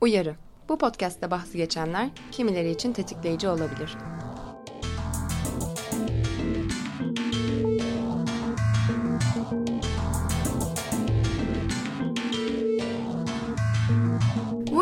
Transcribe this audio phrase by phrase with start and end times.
[0.00, 0.36] Uyarı.
[0.68, 3.96] Bu podcast'te bahsi geçenler kimileri için tetikleyici olabilir.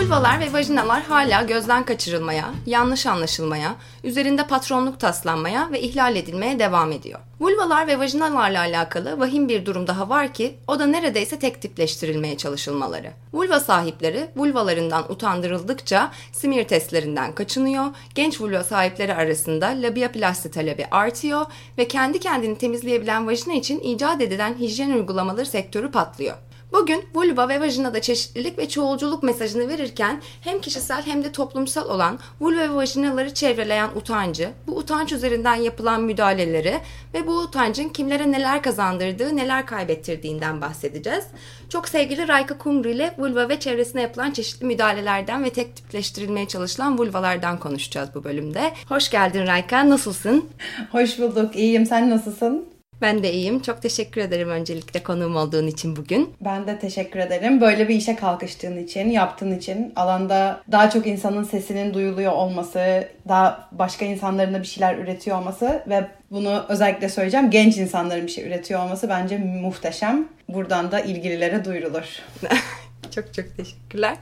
[0.06, 3.74] Vulvalar ve vajinalar hala gözden kaçırılmaya, yanlış anlaşılmaya,
[4.04, 7.20] üzerinde patronluk taslanmaya ve ihlal edilmeye devam ediyor.
[7.40, 12.36] Vulvalar ve vajinalarla alakalı vahim bir durum daha var ki o da neredeyse tek tipleştirilmeye
[12.36, 13.12] çalışılmaları.
[13.32, 21.46] Vulva sahipleri vulvalarından utandırıldıkça smear testlerinden kaçınıyor, genç vulva sahipleri arasında labiaplasti talebi artıyor
[21.78, 26.36] ve kendi kendini temizleyebilen vajina için icat edilen hijyen uygulamaları sektörü patlıyor.
[26.72, 32.18] Bugün vulva ve vajinada çeşitlilik ve çoğulculuk mesajını verirken hem kişisel hem de toplumsal olan
[32.40, 36.80] vulva ve vajinaları çevreleyen utancı, bu utanç üzerinden yapılan müdahaleleri
[37.14, 41.24] ve bu utancın kimlere neler kazandırdığı, neler kaybettirdiğinden bahsedeceğiz.
[41.68, 46.98] Çok sevgili Rayka Kumru ile vulva ve çevresine yapılan çeşitli müdahalelerden ve tek tipleştirilmeye çalışılan
[46.98, 48.72] vulvalardan konuşacağız bu bölümde.
[48.88, 50.48] Hoş geldin Rayka, nasılsın?
[50.92, 51.86] Hoş bulduk, iyiyim.
[51.86, 52.75] Sen nasılsın?
[53.00, 53.62] Ben de iyiyim.
[53.62, 56.34] Çok teşekkür ederim öncelikle konuğum olduğun için bugün.
[56.40, 57.60] Ben de teşekkür ederim.
[57.60, 63.68] Böyle bir işe kalkıştığın için, yaptığın için, alanda daha çok insanın sesinin duyuluyor olması, daha
[63.72, 68.46] başka insanların da bir şeyler üretiyor olması ve bunu özellikle söyleyeceğim genç insanların bir şey
[68.46, 70.28] üretiyor olması bence muhteşem.
[70.48, 72.22] Buradan da ilgililere duyurulur.
[73.16, 74.16] çok çok teşekkürler.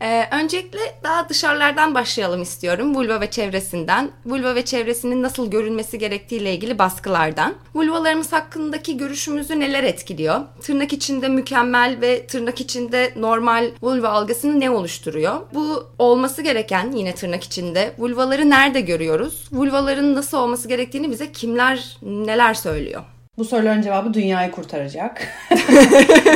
[0.00, 2.94] Ee, öncelikle daha dışarılardan başlayalım istiyorum.
[2.94, 4.10] Vulva ve çevresinden.
[4.26, 7.54] Vulva ve çevresinin nasıl görülmesi gerektiğiyle ilgili baskılardan.
[7.74, 10.40] Vulvalarımız hakkındaki görüşümüzü neler etkiliyor?
[10.62, 15.40] Tırnak içinde mükemmel ve tırnak içinde normal vulva algısını ne oluşturuyor?
[15.54, 19.48] Bu olması gereken yine tırnak içinde vulvaları nerede görüyoruz?
[19.52, 23.02] Vulvaların nasıl olması gerektiğini bize kimler neler söylüyor?
[23.38, 25.28] Bu soruların cevabı dünyayı kurtaracak.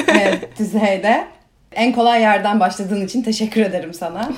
[0.08, 1.26] evet, düzeyde.
[1.74, 4.30] En kolay yerden başladığın için teşekkür ederim sana.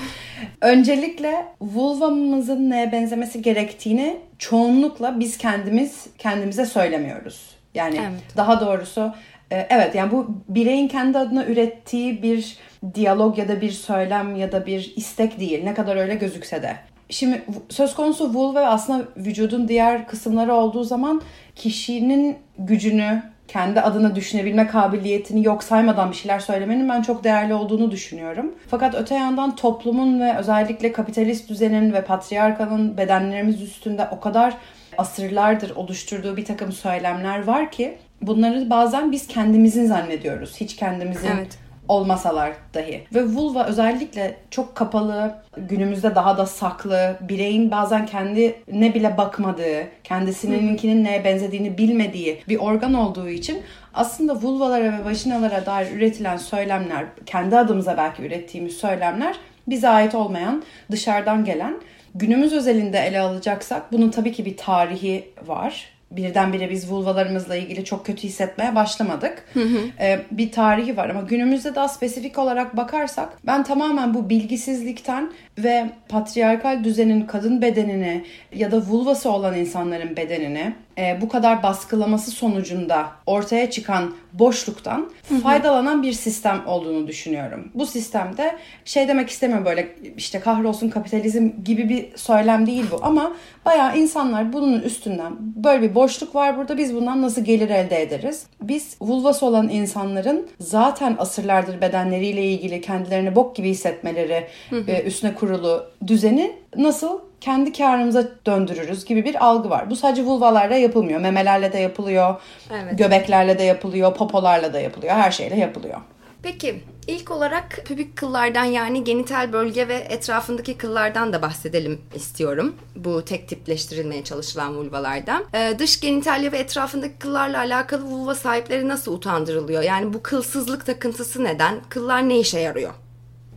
[0.61, 7.55] Öncelikle vulvamızın neye benzemesi gerektiğini çoğunlukla biz kendimiz kendimize söylemiyoruz.
[7.73, 8.37] Yani evet.
[8.37, 9.13] daha doğrusu
[9.51, 12.57] e, evet yani bu bireyin kendi adına ürettiği bir
[12.95, 15.63] diyalog ya da bir söylem ya da bir istek değil.
[15.63, 16.75] Ne kadar öyle gözükse de.
[17.09, 21.21] Şimdi söz konusu vulva ve aslında vücudun diğer kısımları olduğu zaman
[21.55, 27.91] kişinin gücünü, kendi adına düşünebilme kabiliyetini yok saymadan bir şeyler söylemenin ben çok değerli olduğunu
[27.91, 28.55] düşünüyorum.
[28.67, 34.53] Fakat öte yandan toplumun ve özellikle kapitalist düzenin ve patriarkanın bedenlerimiz üstünde o kadar
[34.97, 40.55] asırlardır oluşturduğu bir takım söylemler var ki bunları bazen biz kendimizin zannediyoruz.
[40.57, 43.03] Hiç kendimizin evet olmasalar dahi.
[43.13, 51.03] Ve vulva özellikle çok kapalı, günümüzde daha da saklı, bireyin bazen kendine bile bakmadığı, kendisininkinin
[51.03, 53.61] neye benzediğini bilmediği bir organ olduğu için
[53.93, 59.35] aslında vulvalara ve vajinalara dair üretilen söylemler, kendi adımıza belki ürettiğimiz söylemler
[59.67, 61.75] bize ait olmayan, dışarıdan gelen
[62.17, 68.05] Günümüz özelinde ele alacaksak bunun tabii ki bir tarihi var birdenbire biz vulvalarımızla ilgili çok
[68.05, 69.43] kötü hissetmeye başlamadık.
[69.53, 69.79] Hı hı.
[69.99, 75.89] Ee, bir tarihi var ama günümüzde daha spesifik olarak bakarsak ben tamamen bu bilgisizlikten ve
[76.09, 78.23] patriarkal düzenin kadın bedenini
[78.53, 85.35] ya da vulvası olan insanların bedenini e, bu kadar baskılaması sonucunda ortaya çıkan boşluktan hı
[85.35, 85.39] hı.
[85.39, 87.71] faydalanan bir sistem olduğunu düşünüyorum.
[87.73, 88.55] Bu sistemde
[88.85, 94.53] şey demek istemiyorum böyle işte kahrolsun kapitalizm gibi bir söylem değil bu ama bayağı insanlar
[94.53, 98.47] bunun üstünden böyle bir boşluk var burada biz bundan nasıl gelir elde ederiz?
[98.61, 104.47] Biz vulvası olan insanların zaten asırlardır bedenleriyle ilgili kendilerini bok gibi hissetmeleri.
[104.87, 109.89] E, üstüne kurulu düzeni nasıl kendi karımıza döndürürüz gibi bir algı var.
[109.89, 111.19] Bu sadece vulvalarla yapılmıyor.
[111.19, 112.35] Memelerle de yapılıyor.
[112.73, 112.97] Evet.
[112.97, 114.13] Göbeklerle de yapılıyor.
[114.13, 115.15] Popolarla da yapılıyor.
[115.15, 115.97] Her şeyle yapılıyor.
[116.43, 122.75] Peki ilk olarak pübik kıllardan yani genital bölge ve etrafındaki kıllardan da bahsedelim istiyorum.
[122.95, 125.45] Bu tek tipleştirilmeye çalışılan vulvalardan.
[125.53, 129.83] Ee, dış genitalya ve etrafındaki kıllarla alakalı vulva sahipleri nasıl utandırılıyor?
[129.83, 131.75] Yani bu kılsızlık takıntısı neden?
[131.89, 132.91] Kıllar ne işe yarıyor?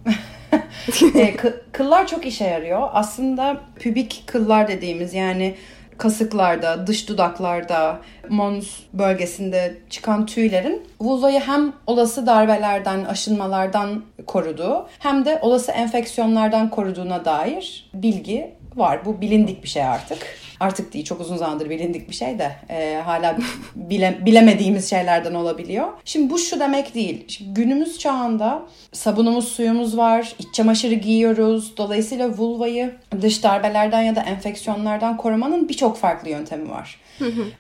[1.15, 1.37] e,
[1.73, 2.89] kıllar çok işe yarıyor.
[2.93, 5.55] Aslında pübik kıllar dediğimiz yani
[5.99, 15.39] kasıklarda, dış dudaklarda, mons bölgesinde çıkan tüylerin vulvayı hem olası darbelerden, aşınmalardan koruduğu hem de
[15.43, 19.05] olası enfeksiyonlardan koruduğuna dair bilgi var.
[19.05, 20.19] Bu bilindik bir şey artık
[20.61, 23.39] artık değil çok uzun zamandır bilindik bir şey de e, hala
[23.75, 25.89] bile, bilemediğimiz şeylerden olabiliyor.
[26.05, 27.25] Şimdi bu şu demek değil.
[27.29, 28.63] Şimdi günümüz çağında
[28.93, 31.77] sabunumuz, suyumuz var, iç çamaşırı giyiyoruz.
[31.77, 36.99] Dolayısıyla vulvayı dış darbelerden ya da enfeksiyonlardan korumanın birçok farklı yöntemi var.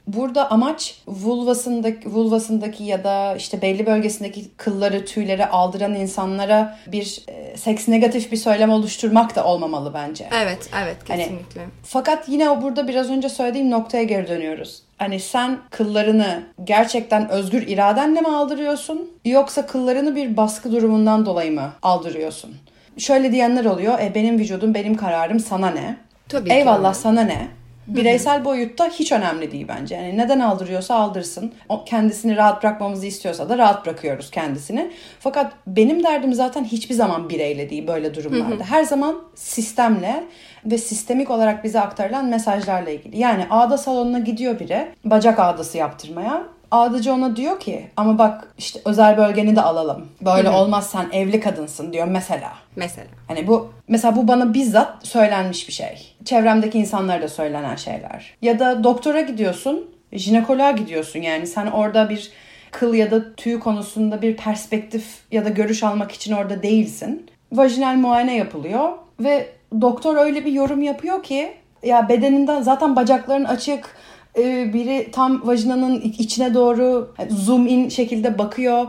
[0.06, 7.56] Burada amaç vulvasındaki vulvasındaki ya da işte belli bölgesindeki kılları, tüyleri aldıran insanlara bir e,
[7.56, 10.28] seks negatif bir söylem oluşturmak da olmamalı bence.
[10.42, 11.60] Evet, evet Hani- kesinlikle.
[11.84, 14.82] Fakat yine o burada biraz önce söylediğim noktaya geri dönüyoruz.
[14.98, 21.72] Hani sen kıllarını gerçekten özgür iradenle mi aldırıyorsun yoksa kıllarını bir baskı durumundan dolayı mı
[21.82, 22.56] aldırıyorsun?
[22.98, 23.98] Şöyle diyenler oluyor.
[24.00, 25.96] E benim vücudum, benim kararım sana ne?
[26.28, 26.94] Tabii ki Eyvallah öyle.
[26.94, 27.48] sana ne?
[27.88, 29.94] Bireysel boyutta hiç önemli değil bence.
[29.94, 31.52] Yani neden aldırıyorsa aldırsın.
[31.68, 34.90] O kendisini rahat bırakmamızı istiyorsa da rahat bırakıyoruz kendisini.
[35.20, 38.64] Fakat benim derdim zaten hiçbir zaman bireyle değil böyle durumlarda.
[38.64, 40.24] Her zaman sistemle
[40.64, 43.18] ve sistemik olarak bize aktarılan mesajlarla ilgili.
[43.18, 46.42] Yani ağda salonuna gidiyor biri bacak ağdası yaptırmaya.
[46.70, 50.08] Ağdacı ona diyor ki ama bak işte özel bölgeni de alalım.
[50.20, 52.52] Böyle olmaz sen evli kadınsın diyor mesela.
[52.76, 53.06] Mesela.
[53.28, 56.14] Hani bu mesela bu bana bizzat söylenmiş bir şey.
[56.28, 58.34] Çevremdeki insanlara söylenen şeyler.
[58.42, 62.30] Ya da doktora gidiyorsun, jinekoloğa gidiyorsun yani sen orada bir
[62.70, 67.26] kıl ya da tüy konusunda bir perspektif ya da görüş almak için orada değilsin.
[67.52, 69.48] Vajinal muayene yapılıyor ve
[69.80, 71.52] doktor öyle bir yorum yapıyor ki
[71.82, 73.96] ya bedeninden zaten bacakların açık,
[74.38, 78.86] e, biri tam vajinanın içine doğru zoom in şekilde bakıyor.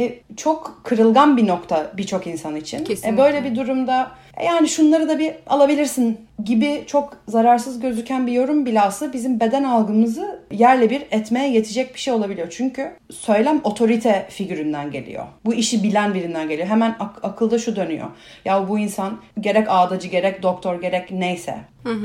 [0.00, 2.84] E, çok kırılgan bir nokta birçok insan için.
[2.84, 3.08] Kesinlikle.
[3.08, 8.32] E, böyle bir durumda e, yani şunları da bir alabilirsin gibi çok zararsız gözüken bir
[8.32, 12.46] yorum bilhassa bizim beden algımızı yerle bir etmeye yetecek bir şey olabiliyor.
[12.50, 15.24] Çünkü söylem otorite figüründen geliyor.
[15.44, 16.68] Bu işi bilen birinden geliyor.
[16.68, 18.06] Hemen ak- akılda şu dönüyor.
[18.44, 21.56] Ya bu insan gerek ağdacı gerek doktor gerek neyse.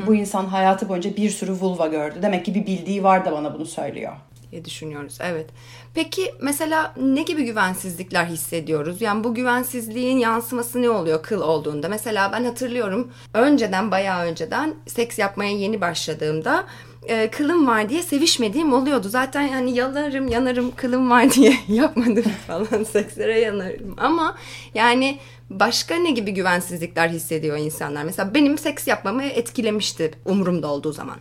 [0.07, 2.19] Bu insan hayatı boyunca bir sürü vulva gördü.
[2.21, 4.13] Demek ki bir bildiği var da bana bunu söylüyor.
[4.53, 5.17] Diye düşünüyoruz.
[5.21, 5.49] Evet.
[5.93, 9.01] Peki mesela ne gibi güvensizlikler hissediyoruz?
[9.01, 11.89] Yani bu güvensizliğin yansıması ne oluyor kıl olduğunda?
[11.89, 16.65] Mesela ben hatırlıyorum önceden bayağı önceden seks yapmaya yeni başladığımda
[17.07, 19.09] e, kılım var diye sevişmediğim oluyordu.
[19.09, 23.95] Zaten yani yalarım yanarım kılım var diye yapmadım falan sekslere yanarım.
[23.97, 24.35] Ama
[24.75, 25.19] yani
[25.49, 28.03] başka ne gibi güvensizlikler hissediyor insanlar?
[28.03, 31.17] Mesela benim seks yapmamı etkilemişti umurumda olduğu zaman.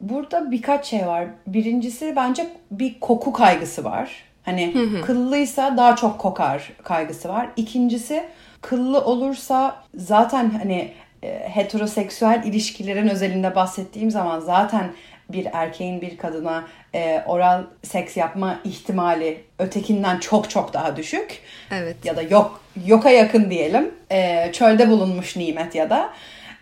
[0.00, 1.26] Burada birkaç şey var.
[1.46, 4.24] Birincisi bence bir koku kaygısı var.
[4.42, 4.74] Hani
[5.06, 7.48] kıllıysa daha çok kokar kaygısı var.
[7.56, 8.24] İkincisi
[8.60, 14.90] kıllı olursa zaten hani e, heteroseksüel ilişkilerin özelinde bahsettiğim zaman zaten
[15.28, 16.64] bir erkeğin bir kadına
[16.94, 21.40] e, oral seks yapma ihtimali ötekinden çok çok daha düşük.
[21.70, 21.96] Evet.
[22.04, 23.94] Ya da yok yoka yakın diyelim.
[24.10, 26.10] E, çölde bulunmuş nimet ya da.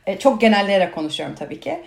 [0.07, 1.81] E, çok genelleyerek konuşuyorum tabii ki.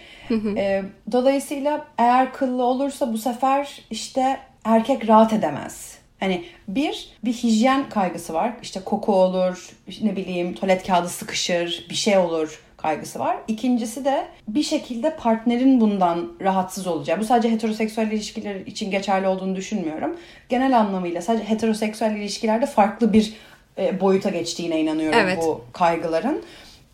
[0.58, 5.98] E, dolayısıyla eğer kıllı olursa bu sefer işte erkek rahat edemez.
[6.20, 8.54] Hani bir, bir hijyen kaygısı var.
[8.62, 9.70] İşte koku olur,
[10.02, 13.38] ne bileyim tuvalet kağıdı sıkışır, bir şey olur kaygısı var.
[13.48, 17.20] İkincisi de bir şekilde partnerin bundan rahatsız olacağı.
[17.20, 20.18] Bu sadece heteroseksüel ilişkiler için geçerli olduğunu düşünmüyorum.
[20.50, 23.34] Genel anlamıyla sadece heteroseksüel ilişkilerde farklı bir
[24.02, 25.38] boyuta geçtiğine inanıyorum Evet.
[25.42, 26.44] bu kaygıların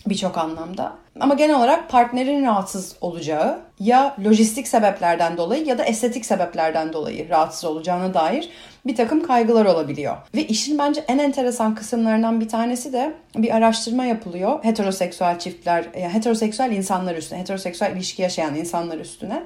[0.07, 0.93] birçok anlamda.
[1.19, 7.29] Ama genel olarak partnerin rahatsız olacağı ya lojistik sebeplerden dolayı ya da estetik sebeplerden dolayı
[7.29, 8.49] rahatsız olacağına dair
[8.85, 10.17] bir takım kaygılar olabiliyor.
[10.35, 16.13] Ve işin bence en enteresan kısımlarından bir tanesi de bir araştırma yapılıyor heteroseksüel çiftler, yani
[16.13, 19.43] heteroseksüel insanlar üstüne, heteroseksüel ilişki yaşayan insanlar üstüne.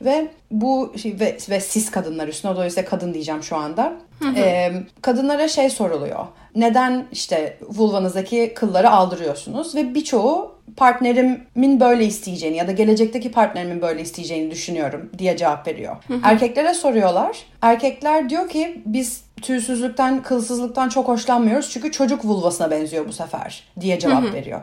[0.00, 3.92] Ve bu şey, ve, ve cis kadınlar üstüne, dolayısıyla kadın diyeceğim şu anda.
[4.36, 4.72] Ee,
[5.02, 6.26] kadınlara şey soruluyor.
[6.56, 9.74] Neden işte vulvanızdaki kılları aldırıyorsunuz?
[9.74, 15.96] Ve birçoğu partnerimin böyle isteyeceğini ya da gelecekteki partnerimin böyle isteyeceğini düşünüyorum diye cevap veriyor.
[16.22, 17.38] Erkeklere soruyorlar.
[17.62, 23.98] Erkekler diyor ki biz tüysüzlükten, kılsızlıktan çok hoşlanmıyoruz çünkü çocuk vulvasına benziyor bu sefer diye
[23.98, 24.60] cevap veriyor.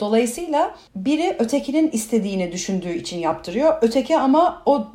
[0.00, 3.78] Dolayısıyla biri ötekinin istediğini düşündüğü için yaptırıyor.
[3.82, 4.86] Öteki ama o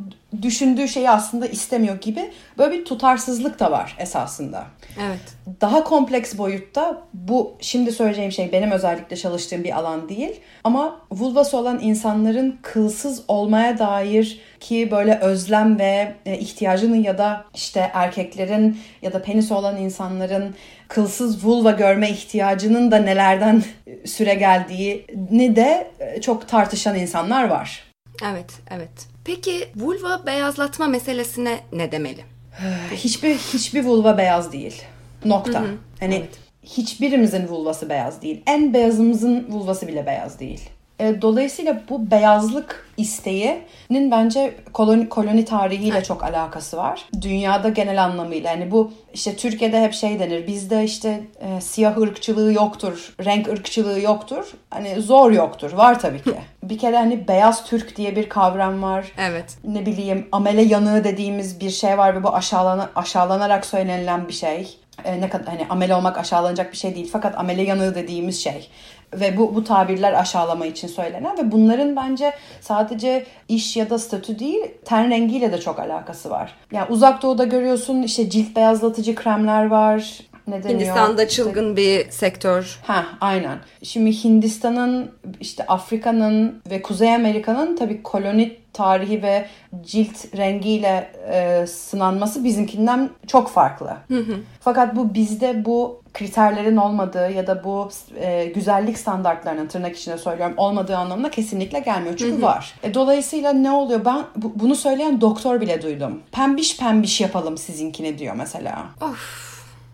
[0.42, 4.66] düşündüğü şeyi aslında istemiyor gibi böyle bir tutarsızlık da var esasında.
[5.02, 5.20] Evet.
[5.62, 10.42] Daha kompleks boyutta bu şimdi söyleyeceğim şey benim özellikle çalıştığım bir alan değil.
[10.64, 17.46] Ama vulvası olan insanların kılsız olmaya dair ki böyle özlem ve e, ihtiyacının ya da
[17.56, 20.56] işte erkeklerin ya da penisi olan insanların
[20.88, 23.64] kılsız vulva görme ihtiyacının da nelerden
[24.06, 27.84] süre geldiğini de e, çok tartışan insanlar var.
[28.32, 29.08] Evet, evet.
[29.26, 32.22] Peki vulva beyazlatma meselesine ne demeli?
[32.92, 34.82] Hiçbir hiçbir vulva beyaz değil.
[35.26, 35.64] Nokta.
[36.00, 36.30] Hani evet.
[36.64, 38.42] hiçbirimizin vulvası beyaz değil.
[38.48, 40.70] En beyazımızın vulvası bile beyaz değil.
[41.00, 46.06] E, dolayısıyla bu beyazlık isteğinin bence koloni, koloni tarihiyle evet.
[46.06, 47.06] çok alakası var.
[47.22, 52.54] Dünyada genel anlamıyla yani bu işte Türkiye'de hep şey denir bizde işte e, siyah ırkçılığı
[52.54, 54.54] yoktur, renk ırkçılığı yoktur.
[54.70, 55.74] Hani zor yoktur.
[55.74, 56.34] Var tabii ki.
[56.64, 59.12] bir kere hani beyaz Türk diye bir kavram var.
[59.18, 59.58] Evet.
[59.64, 64.78] Ne bileyim amele yanığı dediğimiz bir şey var ve bu aşağılana, aşağılanarak söylenilen bir şey.
[65.04, 68.70] E, ne kadar hani amele olmak aşağılanacak bir şey değil fakat amele yanığı dediğimiz şey
[69.14, 74.40] ve bu bu tabirler aşağılama için söylenen ve bunların bence sadece iş ya da statü
[74.40, 76.56] değil ten rengiyle de çok alakası var.
[76.72, 80.20] Yani uzak doğuda görüyorsun işte cilt beyazlatıcı kremler var.
[80.48, 80.80] Ne deniyor?
[80.80, 82.80] Hindistan'da çılgın bir sektör.
[82.84, 83.58] Ha, aynen.
[83.84, 89.46] Şimdi Hindistan'ın, işte Afrika'nın ve Kuzey Amerika'nın tabii koloni tarihi ve
[89.82, 93.98] cilt rengiyle e, sınanması bizimkinden çok farklı.
[94.08, 94.36] Hı hı.
[94.60, 100.54] Fakat bu bizde bu kriterlerin olmadığı ya da bu e, güzellik standartlarının tırnak içinde söylüyorum
[100.58, 102.18] olmadığı anlamına kesinlikle gelmiyor.
[102.18, 102.42] Çünkü hı hı.
[102.42, 102.74] var.
[102.84, 104.06] E, dolayısıyla ne oluyor?
[104.06, 106.22] Ben bu, bunu söyleyen doktor bile duydum.
[106.32, 108.86] Pembiş pembiş yapalım sizinkini diyor mesela.
[109.02, 109.49] Of.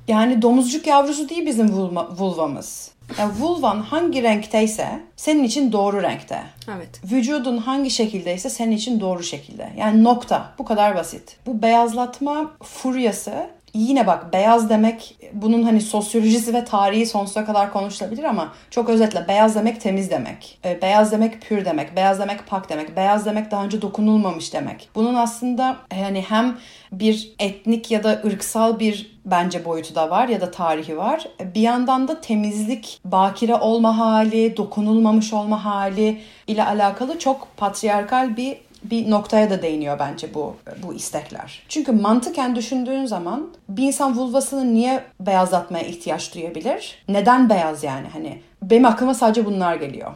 [0.08, 2.92] Yani domuzcuk yavrusu değil bizim vulva, vulvamız.
[3.20, 6.44] Yani vulvan hangi renkteyse senin için doğru renkte.
[6.76, 7.02] Evet.
[7.12, 9.70] Vücudun hangi şekildeyse senin için doğru şekilde.
[9.78, 10.54] Yani nokta.
[10.60, 11.38] Bu kadar basit.
[11.46, 18.24] Bu beyazlatma furyası yine bak beyaz demek bunun hani sosyolojisi ve tarihi sonsuza kadar konuşulabilir
[18.24, 20.60] ama çok özetle beyaz demek temiz demek.
[20.66, 21.96] E, beyaz demek pür demek.
[21.96, 22.96] Beyaz demek pak demek.
[22.98, 24.90] Beyaz demek daha önce dokunulmamış demek.
[24.96, 26.58] Bunun aslında yani hem
[26.92, 31.28] bir etnik ya da ırksal bir bence boyutu da var ya da tarihi var.
[31.56, 38.58] Bir yandan da temizlik, bakire olma hali, dokunulmamış olma hali ile alakalı çok patriarkal bir
[38.84, 41.62] bir noktaya da değiniyor bence bu bu istekler.
[41.70, 47.04] Çünkü mantıken düşündüğün zaman bir insan vulvasını niye beyazlatmaya ihtiyaç duyabilir?
[47.10, 48.08] Neden beyaz yani?
[48.14, 50.12] Hani benim aklıma sadece bunlar geliyor.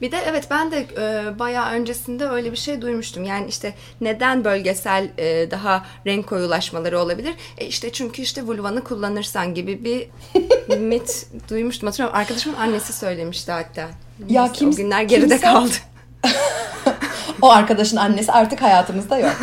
[0.00, 3.24] Bir de evet ben de e, bayağı öncesinde öyle bir şey duymuştum.
[3.24, 7.34] Yani işte neden bölgesel e, daha renk koyulaşmaları olabilir?
[7.58, 10.08] E işte çünkü işte vulvanı kullanırsan gibi bir
[10.78, 11.86] mit duymuştum.
[11.86, 13.88] Hatırlıyorum arkadaşımın annesi söylemişti hatta.
[14.18, 15.72] Neyse, ya kimse, o günler geride kimse, kaldı.
[17.42, 19.36] o arkadaşın annesi artık hayatımızda yok.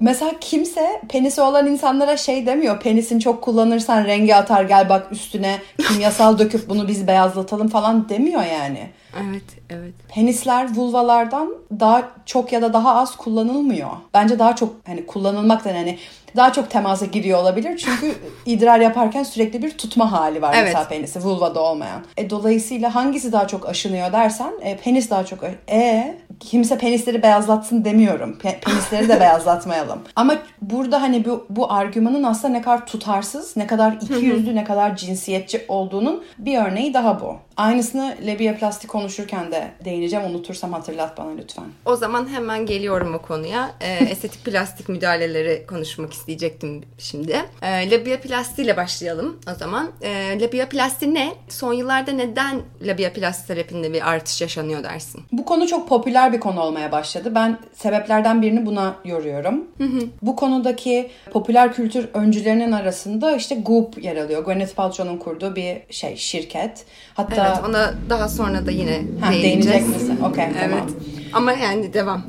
[0.00, 2.80] Mesela kimse penisi olan insanlara şey demiyor.
[2.80, 5.58] Penisin çok kullanırsan rengi atar gel bak üstüne
[5.88, 8.90] kimyasal döküp bunu biz beyazlatalım falan demiyor yani.
[9.28, 9.94] Evet, evet.
[10.08, 13.90] Penisler vulvalardan daha çok ya da daha az kullanılmıyor.
[14.14, 15.98] Bence daha çok hani kullanılmaktan hani
[16.36, 17.78] daha çok temasa giriyor olabilir.
[17.78, 18.14] Çünkü
[18.46, 20.64] idrar yaparken sürekli bir tutma hali var evet.
[20.64, 22.04] mesela penisi vulvada olmayan.
[22.16, 25.38] E, dolayısıyla hangisi daha çok aşınıyor dersen e, penis daha çok
[25.70, 28.38] e kimse penisleri beyazlatsın demiyorum.
[28.42, 29.98] Pe- penisleri de beyazlatmayalım.
[30.16, 34.96] Ama burada hani bu, bu argümanın aslında ne kadar tutarsız, ne kadar ikiyüzlü, ne kadar
[34.96, 37.36] cinsiyetçi olduğunun bir örneği daha bu.
[37.56, 40.26] Aynısını lebiaplasti konuşurken de değineceğim.
[40.26, 41.64] Unutursam hatırlat bana lütfen.
[41.84, 43.70] O zaman hemen geliyorum o konuya.
[43.80, 47.36] E, estetik plastik müdahaleleri konuşmak isteyecektim şimdi.
[47.62, 49.90] E, labiaplasti ile başlayalım o zaman.
[50.02, 51.32] E, labiaplasti ne?
[51.48, 55.22] Son yıllarda neden labiaplasti terapinde bir artış yaşanıyor dersin?
[55.32, 57.34] Bu konu çok popüler bir konu olmaya başladı.
[57.34, 59.64] Ben sebeplerden birini buna yoruyorum.
[59.78, 60.00] Hı hı.
[60.22, 64.44] Bu konudaki popüler kültür öncülerinin arasında işte Goop yer alıyor.
[64.44, 66.84] Gwyneth Paltrow'un kurduğu bir şey şirket.
[67.14, 68.87] Hatta Evet ona daha sonra da yine
[69.20, 69.42] ha, değineceğiz.
[69.42, 70.18] Değinecek misin?
[70.24, 70.56] Okey evet.
[70.70, 70.90] tamam.
[71.32, 72.22] Ama yani devam.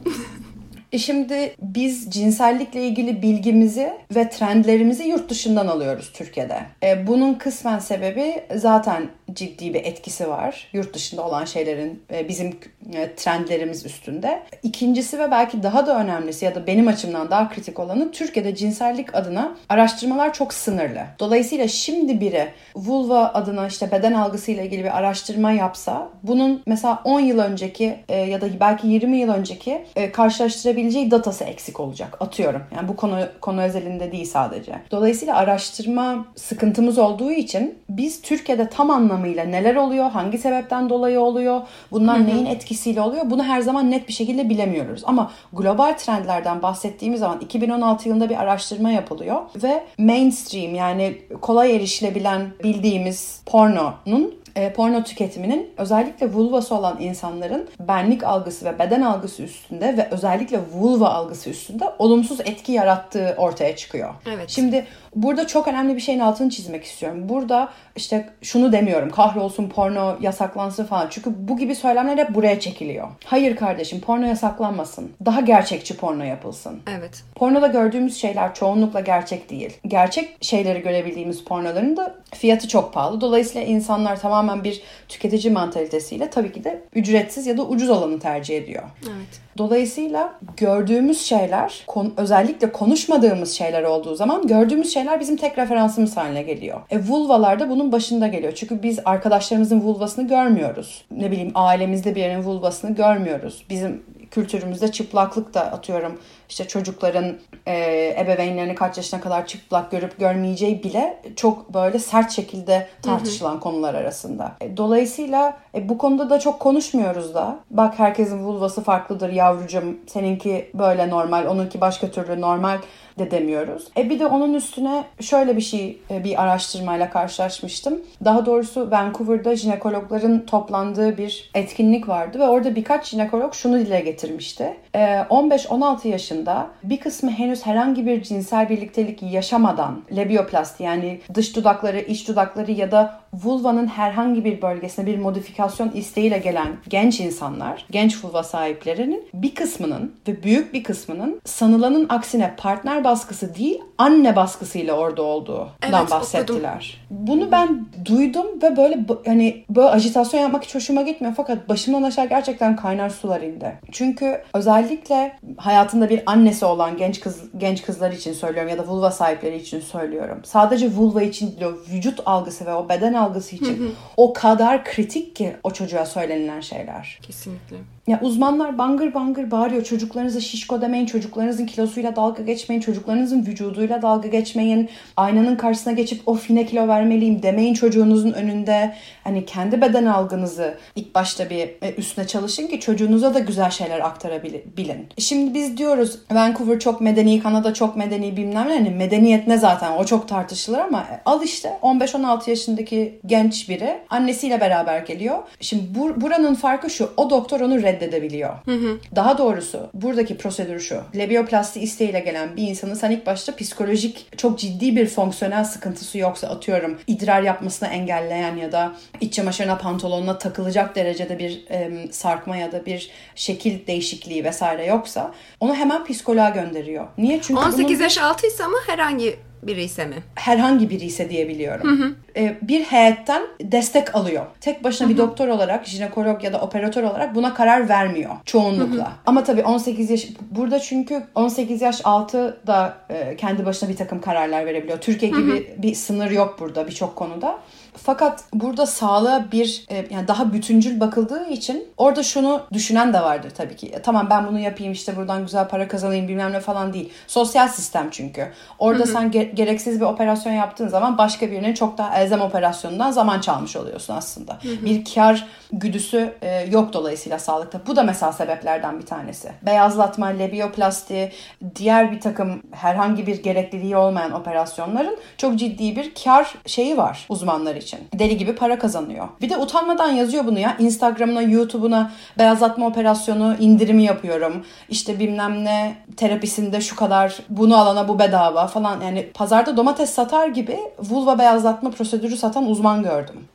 [0.92, 6.60] E şimdi biz cinsellikle ilgili bilgimizi ve trendlerimizi yurt dışından alıyoruz Türkiye'de.
[6.84, 10.68] E, bunun kısmen sebebi zaten ciddi bir etkisi var.
[10.74, 12.58] Yurt dışında olan şeylerin e, bizim
[12.94, 14.44] e, trendlerimiz üstünde.
[14.64, 19.16] İkincisi ve belki daha da önemlisi ya da benim açımdan daha kritik olanı Türkiye'de cinsellik
[19.16, 21.02] adına araştırmalar çok sınırlı.
[21.20, 27.20] Dolayısıyla şimdi biri vulva adına işte beden algısıyla ilgili bir araştırma yapsa bunun mesela 10
[27.20, 32.18] yıl önceki e, ya da belki 20 yıl önceki karşılaştırabileceği datası eksik olacak.
[32.20, 32.64] Atıyorum.
[32.76, 34.74] Yani bu konu konu özelinde değil sadece.
[34.92, 41.20] Dolayısıyla araştırma sıkıntımız olduğu için biz Türkiye'de tam anlamda anlamıyla neler oluyor, hangi sebepten dolayı
[41.20, 41.62] oluyor,
[41.92, 42.28] bunlar Hı-hı.
[42.28, 45.02] neyin etkisiyle oluyor bunu her zaman net bir şekilde bilemiyoruz.
[45.06, 52.42] Ama global trendlerden bahsettiğimiz zaman 2016 yılında bir araştırma yapılıyor ve mainstream yani kolay erişilebilen
[52.64, 59.98] bildiğimiz pornonun e, porno tüketiminin özellikle vulvası olan insanların benlik algısı ve beden algısı üstünde
[59.98, 64.14] ve özellikle vulva algısı üstünde olumsuz etki yarattığı ortaya çıkıyor.
[64.26, 64.50] Evet.
[64.50, 64.86] Şimdi
[65.16, 67.30] Burada çok önemli bir şeyin altını çizmek istiyorum.
[67.30, 71.08] Burada işte şunu demiyorum kahrolsun porno yasaklansın falan.
[71.10, 73.08] Çünkü bu gibi söylemler hep buraya çekiliyor.
[73.26, 75.12] Hayır kardeşim porno yasaklanmasın.
[75.26, 76.80] Daha gerçekçi porno yapılsın.
[76.98, 77.24] Evet.
[77.36, 79.78] Pornoda gördüğümüz şeyler çoğunlukla gerçek değil.
[79.88, 83.22] Gerçek şeyleri görebildiğimiz pornoların da fiyatı çok pahalı.
[83.22, 88.58] Dolayısıyla insanlar tamamen bir tüketici mantalitesiyle tabii ki de ücretsiz ya da ucuz olanı tercih
[88.58, 88.84] ediyor.
[89.04, 89.40] Evet.
[89.58, 96.44] Dolayısıyla gördüğümüz şeyler, kon- özellikle konuşmadığımız şeyler olduğu zaman gördüğümüz şeyler bizim tek referansımız haline
[96.44, 96.82] geliyor.
[96.90, 98.54] E vulvalar da bunun başında geliyor.
[98.56, 101.06] Çünkü biz arkadaşlarımızın vulvasını görmüyoruz.
[101.12, 103.66] Ne bileyim ailemizde bir yerin vulvasını görmüyoruz.
[103.70, 107.38] Bizim kültürümüzde çıplaklık da atıyorum işte çocukların
[107.68, 107.76] e,
[108.20, 113.60] ebeveynlerini kaç yaşına kadar çıplak görüp görmeyeceği bile çok böyle sert şekilde tartışılan hı hı.
[113.60, 114.52] konular arasında.
[114.62, 117.60] E, dolayısıyla e, bu konuda da çok konuşmuyoruz da.
[117.70, 120.00] Bak herkesin vulvası farklıdır yavrucum.
[120.08, 122.78] Seninki böyle normal, onunki başka türlü normal
[123.20, 123.88] de demiyoruz.
[123.98, 128.02] E bir de onun üstüne şöyle bir şey e, bir araştırmayla karşılaşmıştım.
[128.26, 134.78] Daha doğrusu Vancouver'da jinekologların toplandığı bir etkinlik vardı ve orada birkaç jinekolog şunu dile getirmişti.
[134.94, 136.10] 15-16 e,
[136.40, 142.72] yaşında bir kısmı henüz herhangi bir cinsel birliktelik yaşamadan lebioplasti yani dış dudakları, iç dudakları
[142.72, 149.24] ya da vulvanın herhangi bir bölgesine bir modifikasyon isteğiyle gelen genç insanlar, genç vulva sahiplerinin
[149.34, 155.70] bir kısmının ve büyük bir kısmının sanılanın aksine partner baskısı değil anne baskısıyla orada olduğundan
[155.82, 156.98] evet, bahsettiler.
[157.12, 157.28] Okudum.
[157.28, 162.30] Bunu ben duydum ve böyle hani böyle ajitasyon yapmak hiç hoşuma gitmiyor fakat başımdan aşağı
[162.30, 163.80] gerçekten kaynar sular indi.
[163.92, 169.12] Çünkü özellikle hayatında bir annesi olan genç kız genç kızlar için söylüyorum ya da vulva
[169.12, 170.42] sahipleri için söylüyorum.
[170.44, 175.36] Sadece vulva için değil o vücut algısı ve o beden algısı için o kadar kritik
[175.36, 177.20] ki o çocuğa söylenilen şeyler.
[177.22, 177.78] Kesinlikle.
[178.10, 179.84] Ya uzmanlar bangır bangır bağırıyor.
[179.84, 184.90] Çocuklarınıza şişko demeyin, çocuklarınızın kilosuyla dalga geçmeyin, çocuklarınızın vücuduyla dalga geçmeyin.
[185.18, 188.96] Aynanın karşısına geçip o fine kilo vermeliyim demeyin çocuğunuzun önünde.
[189.24, 194.00] Hani kendi beden algınızı ilk başta bir e, üstüne çalışın ki çocuğunuza da güzel şeyler
[194.00, 195.08] aktarabilin.
[195.18, 198.74] Şimdi biz diyoruz Vancouver çok medeni, Kanada çok medeni bilmem ne.
[198.74, 204.62] Hani medeniyet ne zaten o çok tartışılır ama al işte 15-16 yaşındaki genç biri annesiyle
[204.62, 205.38] beraber geliyor.
[205.62, 208.54] Şimdi bur- buranın farkı şu o doktor onu red reddedebiliyor.
[208.66, 208.98] Hı hı.
[209.16, 211.02] Daha doğrusu buradaki prosedür şu.
[211.18, 216.48] Lebioplasti isteğiyle gelen bir insanın sen ilk başta psikolojik çok ciddi bir fonksiyonel sıkıntısı yoksa
[216.48, 222.72] atıyorum idrar yapmasını engelleyen ya da iç çamaşırına pantolonuna takılacak derecede bir e, sarkma ya
[222.72, 227.08] da bir şekil değişikliği vesaire yoksa onu hemen psikoloğa gönderiyor.
[227.18, 227.42] Niye?
[227.42, 228.04] Çünkü 18 bunun...
[228.04, 230.16] yaş altıysa mı herhangi biri ise mi?
[230.36, 232.00] Herhangi biri ise diyebiliyorum.
[232.00, 232.14] Hı hı.
[232.38, 234.46] Ee, bir heyetten destek alıyor.
[234.62, 235.14] Tek başına hı hı.
[235.14, 239.06] bir doktor olarak, jinekolog ya da operatör olarak buna karar vermiyor çoğunlukla.
[239.06, 239.14] Hı hı.
[239.26, 244.22] Ama tabii 18 yaş burada çünkü 18 yaş altı da e, kendi başına bir takım
[244.22, 244.98] kararlar verebiliyor.
[244.98, 245.84] Türkiye gibi hı hı.
[245.84, 247.60] bir sınır yok burada birçok konuda.
[247.98, 253.52] Fakat burada sağlığa bir e, yani daha bütüncül bakıldığı için orada şunu düşünen de vardır
[253.58, 253.88] tabii ki.
[253.88, 257.14] E, tamam ben bunu yapayım işte buradan güzel para kazanayım bilmem ne falan değil.
[257.28, 258.52] Sosyal sistem çünkü.
[258.80, 259.12] Orada hı hı.
[259.12, 263.76] sen ge- gereksiz bir operasyon yaptığın zaman başka birinin çok daha elzem operasyonundan zaman çalmış
[263.76, 264.54] oluyorsun aslında.
[264.54, 264.86] Hı hı.
[264.86, 267.82] Bir kar güdüsü e, yok dolayısıyla sağlıkta.
[267.88, 269.52] Bu da mesela sebeplerden bir tanesi.
[269.66, 271.32] Beyazlatma, lebioplasti,
[271.76, 277.76] diğer bir takım herhangi bir gerekliliği olmayan operasyonların çok ciddi bir kar şeyi var uzmanlar
[277.80, 278.00] için.
[278.14, 279.28] Deli gibi para kazanıyor.
[279.42, 280.76] Bir de utanmadan yazıyor bunu ya.
[280.80, 284.66] Instagram'ına, YouTube'una beyazlatma operasyonu indirimi yapıyorum.
[284.90, 289.02] İşte bilmem ne terapisinde şu kadar bunu alana bu bedava falan.
[289.02, 293.48] Yani pazarda domates satar gibi vulva beyazlatma prosedürü satan uzman gördüm.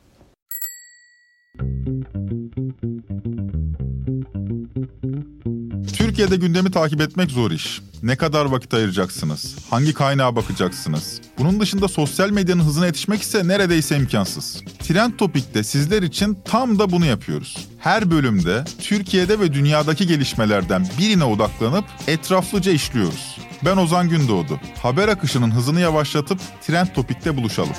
[6.14, 7.80] Türkiye'de gündemi takip etmek zor iş.
[8.02, 9.56] Ne kadar vakit ayıracaksınız?
[9.70, 11.20] Hangi kaynağa bakacaksınız?
[11.38, 14.60] Bunun dışında sosyal medyanın hızına yetişmek ise neredeyse imkansız.
[14.78, 17.68] Trend Topik'te sizler için tam da bunu yapıyoruz.
[17.78, 23.38] Her bölümde Türkiye'de ve dünyadaki gelişmelerden birine odaklanıp etraflıca işliyoruz.
[23.64, 24.60] Ben Ozan Gündoğdu.
[24.82, 27.74] Haber akışının hızını yavaşlatıp Trend Topik'te buluşalım.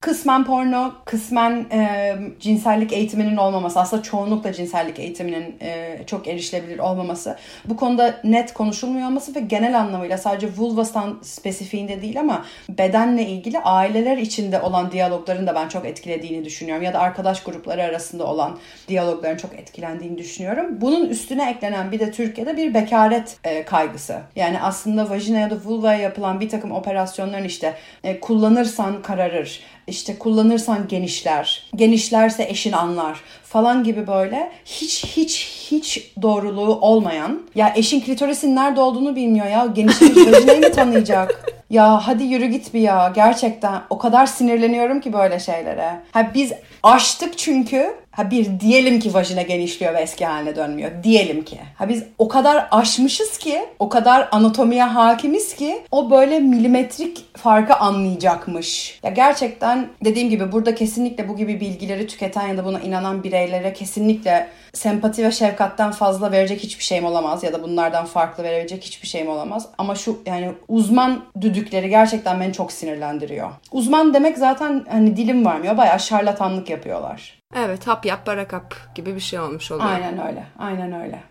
[0.00, 7.36] Kısmen porno, kısmen e, cinsellik eğitiminin olmaması, aslında çoğunlukla cinsellik eğitiminin e, çok erişilebilir olmaması,
[7.64, 13.58] bu konuda net konuşulmuyor olması ve genel anlamıyla sadece vulvastan spesifiğinde değil ama bedenle ilgili
[13.58, 16.84] aileler içinde olan diyalogların da ben çok etkilediğini düşünüyorum.
[16.84, 20.80] Ya da arkadaş grupları arasında olan diyalogların çok etkilendiğini düşünüyorum.
[20.80, 24.20] Bunun üstüne eklenen bir de Türkiye'de bir bekaret e, kaygısı.
[24.36, 30.18] Yani aslında vajina ya da vulvaya yapılan bir takım operasyonların işte e, kullanırsan kararır, işte
[30.18, 38.00] kullanırsan genişler, genişlerse eşin anlar falan gibi böyle hiç hiç hiç doğruluğu olmayan ya eşin
[38.00, 41.52] klitorisin nerede olduğunu bilmiyor ya genişlemiş vajinayı mı tanıyacak?
[41.70, 46.00] Ya hadi yürü git bir ya gerçekten o kadar sinirleniyorum ki böyle şeylere.
[46.12, 50.90] Ha biz aştık çünkü ha bir diyelim ki vajina genişliyor ve eski haline dönmüyor.
[51.02, 51.58] Diyelim ki.
[51.74, 57.74] Ha biz o kadar aşmışız ki o kadar anatomiye hakimiz ki o böyle milimetrik farkı
[57.74, 58.98] anlayacakmış.
[59.02, 63.72] Ya gerçekten dediğim gibi burada kesinlikle bu gibi bilgileri tüketen ya da buna inanan bireylere
[63.72, 69.08] kesinlikle sempati ve şefkatten fazla verecek hiçbir şeyim olamaz ya da bunlardan farklı verebilecek hiçbir
[69.08, 69.68] şeyim olamaz.
[69.78, 73.50] Ama şu yani uzman düdükleri gerçekten beni çok sinirlendiriyor.
[73.72, 75.76] Uzman demek zaten hani dilim varmıyor.
[75.76, 77.35] Bayağı şarlatanlık yapıyorlar.
[77.54, 79.90] Evet hap yap bara kap gibi bir şey olmuş oluyor.
[79.90, 80.46] Aynen öyle.
[80.58, 81.22] Aynen öyle.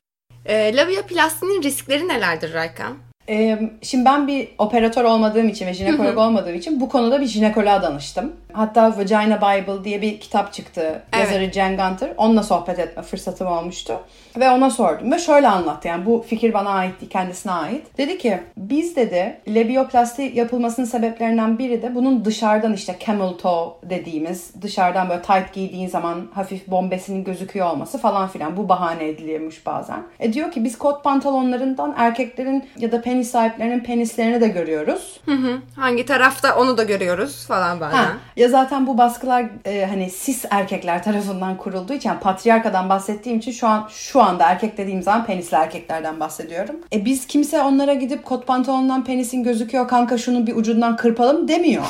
[0.45, 2.97] E, labiaplasinin riskleri nelerdir Raykan?
[3.30, 7.82] Ee, şimdi ben bir operatör olmadığım için ve jinekolog olmadığım için bu konuda bir jinekoloğa
[7.82, 8.34] danıştım.
[8.55, 11.01] Hatta Vagina Bible diye bir kitap çıktı.
[11.13, 11.25] Evet.
[11.25, 12.13] Yazarı Jen Gunter.
[12.17, 13.99] Onunla sohbet etme fırsatım olmuştu.
[14.37, 15.11] Ve ona sordum.
[15.11, 17.97] Ve şöyle anlattı yani bu fikir bana ait değil, kendisine ait.
[17.97, 24.61] Dedi ki biz dedi labioplasti yapılmasının sebeplerinden biri de bunun dışarıdan işte camel toe dediğimiz
[24.61, 28.57] dışarıdan böyle tight giydiğin zaman hafif bombesinin gözüküyor olması falan filan.
[28.57, 30.03] Bu bahane ediliyormuş bazen.
[30.19, 35.19] E diyor ki biz kot pantolonlarından erkeklerin ya da penis sahiplerinin penislerini de görüyoruz.
[35.25, 35.57] Hı hı.
[35.75, 37.97] Hangi tarafta onu da görüyoruz falan bazen.
[37.97, 43.39] Ha, ya zaten bu baskılar e, hani cis erkekler tarafından kurulduğu için yani patriarkadan bahsettiğim
[43.39, 46.75] için şu an şu anda erkek dediğim zaman penisli erkeklerden bahsediyorum.
[46.93, 51.86] E biz kimse onlara gidip kot pantolonundan penisin gözüküyor kanka şunu bir ucundan kırpalım demiyor.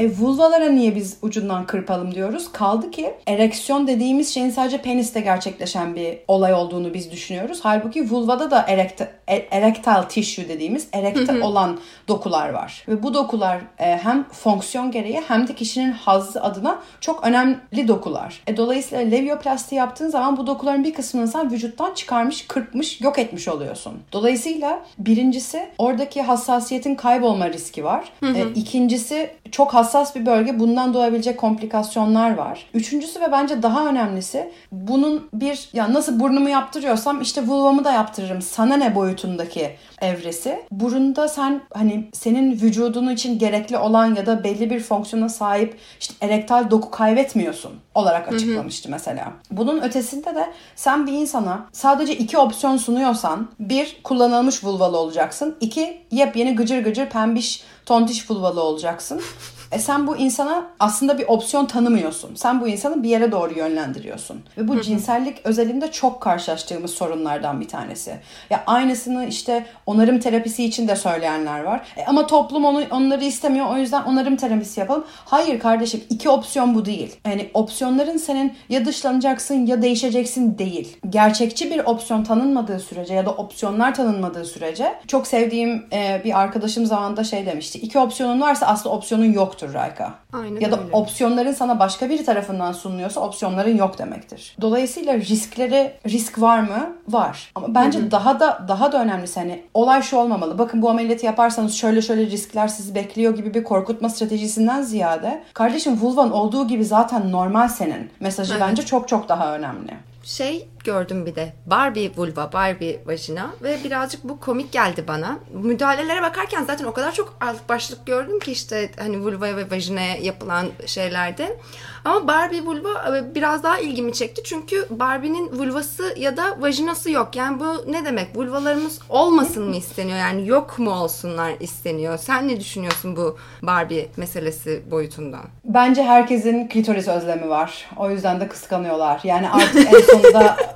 [0.00, 2.52] E vulvalara niye biz ucundan kırpalım diyoruz?
[2.52, 7.60] Kaldı ki ereksiyon dediğimiz şeyin sadece peniste gerçekleşen bir olay olduğunu biz düşünüyoruz.
[7.62, 12.84] Halbuki vulvada da erekte, e- erectile tissue dediğimiz erekte olan dokular var.
[12.88, 18.42] Ve bu dokular e, hem fonksiyon gereği hem de kişinin hazzı adına çok önemli dokular.
[18.46, 23.48] E, dolayısıyla levyoplasti yaptığın zaman bu dokuların bir kısmını sen vücuttan çıkarmış, kırpmış, yok etmiş
[23.48, 23.92] oluyorsun.
[24.12, 28.12] Dolayısıyla birincisi oradaki hassasiyetin kaybolma riski var.
[28.22, 30.58] E, ikincisi çok hassas bir bölge.
[30.58, 32.66] Bundan doğabilecek komplikasyonlar var.
[32.74, 38.42] Üçüncüsü ve bence daha önemlisi bunun bir ya nasıl burnumu yaptırıyorsam işte vulvamı da yaptırırım.
[38.42, 40.62] Sana ne boyutundaki evresi.
[40.70, 46.14] Burunda sen hani senin vücudun için gerekli olan ya da belli bir fonksiyona sahip işte
[46.20, 49.32] erektal doku kaybetmiyorsun olarak açıklamıştı mesela.
[49.50, 55.56] Bunun ötesinde de sen bir insana sadece iki opsiyon sunuyorsan bir kullanılmış vulvalı olacaksın.
[55.60, 59.20] iki yepyeni gıcır gıcır pembiş tontiş vulvalı olacaksın.
[59.72, 62.34] E sen bu insana aslında bir opsiyon tanımıyorsun.
[62.34, 64.42] Sen bu insanı bir yere doğru yönlendiriyorsun.
[64.58, 68.14] Ve bu cinsellik özelinde çok karşılaştığımız sorunlardan bir tanesi.
[68.50, 71.80] Ya aynısını işte onarım terapisi için de söyleyenler var.
[71.96, 73.66] E ama toplum onu onları istemiyor.
[73.74, 75.04] O yüzden onarım terapisi yapalım.
[75.24, 77.16] Hayır kardeşim iki opsiyon bu değil.
[77.26, 80.96] Yani opsiyonların senin ya dışlanacaksın ya değişeceksin değil.
[81.10, 86.86] Gerçekçi bir opsiyon tanınmadığı sürece ya da opsiyonlar tanınmadığı sürece çok sevdiğim e, bir arkadaşım
[86.86, 87.78] zamanında şey demişti.
[87.78, 90.14] İki opsiyonun varsa aslında opsiyonun yoktur Rayka.
[90.32, 90.92] Aynen ya da öyle.
[90.92, 94.56] opsiyonların sana başka biri tarafından sunuluyorsa opsiyonların yok demektir.
[94.60, 96.92] Dolayısıyla riskleri risk var mı?
[97.08, 97.52] Var.
[97.54, 100.58] Ama bence daha da daha da önemlisi hani olay şu olmamalı.
[100.58, 106.00] Bakın bu ameliyatı yaparsanız şöyle şöyle riskler sizi bekliyor gibi bir korkutma stratejisinden ziyade kardeşim
[106.00, 108.62] vulvan olduğu gibi zaten normal senin mesajı Evet.
[108.62, 109.92] bence çok çok daha önemli.
[110.24, 115.38] Şey gördüm bir de Barbie vulva, Barbie vajina ve birazcık bu komik geldi bana.
[115.52, 120.16] Müdahalelere bakarken zaten o kadar çok alt başlık gördüm ki işte hani vulva ve vajinaya
[120.16, 121.56] yapılan şeylerde.
[122.04, 127.36] Ama Barbie vulva e, biraz daha ilgimi çekti çünkü Barbie'nin vulvası ya da vajinası yok.
[127.36, 128.36] Yani bu ne demek?
[128.36, 130.18] Vulvalarımız olmasın mı isteniyor?
[130.18, 132.18] Yani yok mu olsunlar isteniyor?
[132.18, 135.44] Sen ne düşünüyorsun bu Barbie meselesi boyutundan?
[135.64, 137.90] Bence herkesin klitoris özlemi var.
[137.96, 139.20] O yüzden de kıskanıyorlar.
[139.24, 140.56] Yani artık en sonunda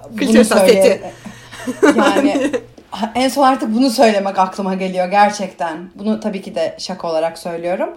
[0.45, 0.61] söyle.
[0.61, 1.03] hasreti.
[1.97, 2.51] Yani
[3.15, 5.91] en son artık bunu söylemek aklıma geliyor gerçekten.
[5.95, 7.91] Bunu tabii ki de şaka olarak söylüyorum.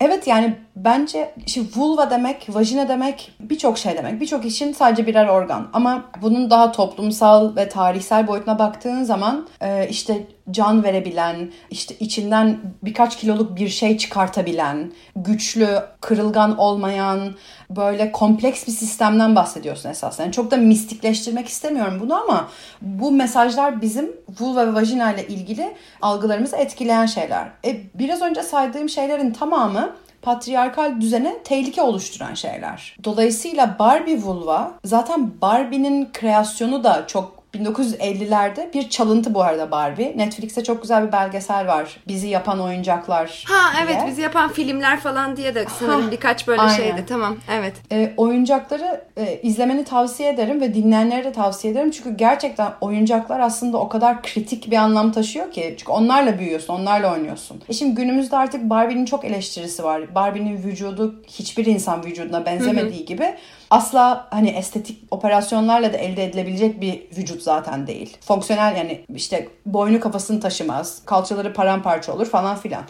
[0.00, 4.20] Evet yani bence işte vulva demek, vajina demek birçok şey demek.
[4.20, 5.68] Birçok işin sadece birer organ.
[5.72, 12.58] Ama bunun daha toplumsal ve tarihsel boyutuna baktığın zaman e, işte can verebilen, işte içinden
[12.82, 15.68] birkaç kiloluk bir şey çıkartabilen, güçlü,
[16.00, 17.34] kırılgan olmayan,
[17.70, 20.22] böyle kompleks bir sistemden bahsediyorsun esasında.
[20.22, 22.48] Yani çok da mistikleştirmek istemiyorum bunu ama
[22.82, 27.48] bu mesajlar bizim vulva ve vajina ile ilgili algılarımızı etkileyen şeyler.
[27.64, 32.96] E, biraz önce saydığım şeylerin tamamı patriarkal düzene tehlike oluşturan şeyler.
[33.04, 40.12] Dolayısıyla Barbie vulva zaten Barbie'nin kreasyonu da çok 1950'lerde bir çalıntı bu arada Barbie.
[40.16, 41.96] Netflix'te çok güzel bir belgesel var.
[42.08, 44.06] Bizi yapan oyuncaklar Ha evet diye.
[44.10, 46.76] bizi yapan filmler falan diye de sanırım Ha, birkaç böyle aynen.
[46.76, 47.04] şeydi.
[47.08, 47.74] Tamam evet.
[47.92, 51.90] E, oyuncakları e, izlemeni tavsiye ederim ve dinleyenlere de tavsiye ederim.
[51.90, 55.74] Çünkü gerçekten oyuncaklar aslında o kadar kritik bir anlam taşıyor ki.
[55.78, 57.62] Çünkü onlarla büyüyorsun, onlarla oynuyorsun.
[57.68, 60.14] E şimdi günümüzde artık Barbie'nin çok eleştirisi var.
[60.14, 63.34] Barbie'nin vücudu hiçbir insan vücuduna benzemediği gibi
[63.72, 68.16] asla hani estetik operasyonlarla da elde edilebilecek bir vücut zaten değil.
[68.20, 72.82] Fonksiyonel yani işte boynu kafasını taşımaz, kalçaları paramparça olur falan filan.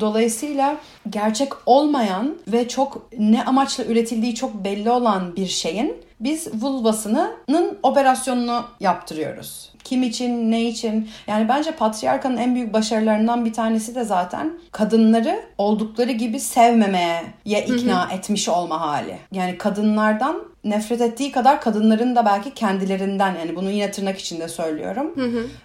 [0.00, 0.76] Dolayısıyla
[1.10, 8.64] gerçek olmayan ve çok ne amaçla üretildiği çok belli olan bir şeyin biz vulvasının operasyonunu
[8.80, 9.73] yaptırıyoruz.
[9.84, 11.08] Kim için, ne için?
[11.26, 18.08] Yani bence patriarkanın en büyük başarılarından bir tanesi de zaten kadınları oldukları gibi sevmemeye ikna
[18.12, 19.18] etmiş olma hali.
[19.32, 25.14] Yani kadınlardan nefret ettiği kadar kadınların da belki kendilerinden yani bunu yine tırnak içinde söylüyorum.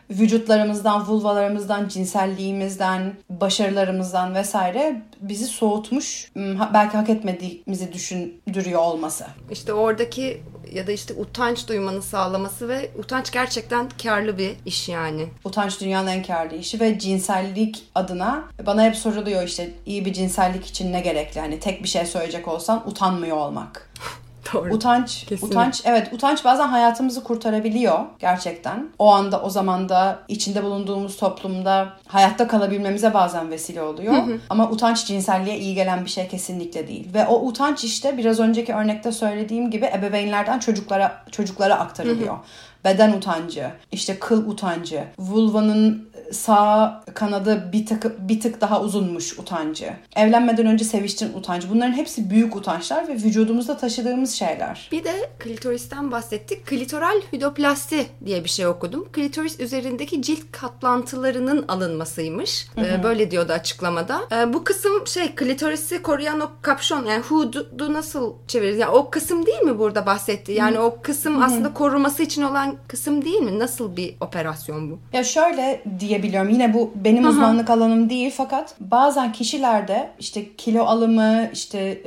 [0.09, 6.31] Vücutlarımızdan, vulvalarımızdan, cinselliğimizden, başarılarımızdan vesaire bizi soğutmuş,
[6.73, 9.25] belki hak etmediğimizi düşündürüyor olması.
[9.51, 15.27] İşte oradaki ya da işte utanç duymanı sağlaması ve utanç gerçekten karlı bir iş yani.
[15.43, 20.65] Utanç dünyanın en karlı işi ve cinsellik adına bana hep soruluyor işte iyi bir cinsellik
[20.65, 21.39] için ne gerekli?
[21.39, 23.89] Hani tek bir şey söyleyecek olsan utanmıyor olmak.
[24.53, 24.73] Doğru.
[24.73, 25.47] Utanç, Kesinlikle.
[25.47, 28.89] utanç evet utanç bazen hayatımızı kurtarabiliyor gerçekten.
[28.99, 34.13] O anda o zamanda içinde bulunduğumuz toplumda hayatta kalabilmemize bazen vesile oluyor.
[34.49, 37.13] Ama utanç cinselliğe iyi gelen bir şey kesinlikle değil.
[37.13, 42.37] Ve o utanç işte biraz önceki örnekte söylediğim gibi ebeveynlerden çocuklara çocuklara aktarılıyor.
[42.85, 49.93] Beden utancı, işte kıl utancı, vulvanın sağ kanadı bir tık bir tık daha uzunmuş utancı.
[50.15, 51.69] Evlenmeden önce seviştin utancı.
[51.69, 54.89] Bunların hepsi büyük utançlar ve vücudumuzda taşıdığımız şeyler.
[54.91, 56.65] Bir de klitoristen bahsettik.
[56.65, 59.07] Klitoral hidroplasti diye bir şey okudum.
[59.11, 62.67] Klitoris üzerindeki cilt katlantılarının alınmasıymış.
[62.77, 64.21] Ee, böyle diyordu açıklamada.
[64.31, 68.79] Ee, bu kısım şey klitorisi koruyan o kapşon yani hood'u nasıl çeviririz?
[68.79, 70.51] Yani o kısım değil mi burada bahsetti?
[70.51, 73.59] Yani o kısım aslında koruması için olan kısım değil mi?
[73.59, 74.99] Nasıl bir operasyon bu?
[75.13, 76.49] Ya şöyle diyebiliyorum.
[76.49, 82.01] Yine bu benim uzmanlık alanım değil fakat bazen kişilerde işte kilo alımı, işte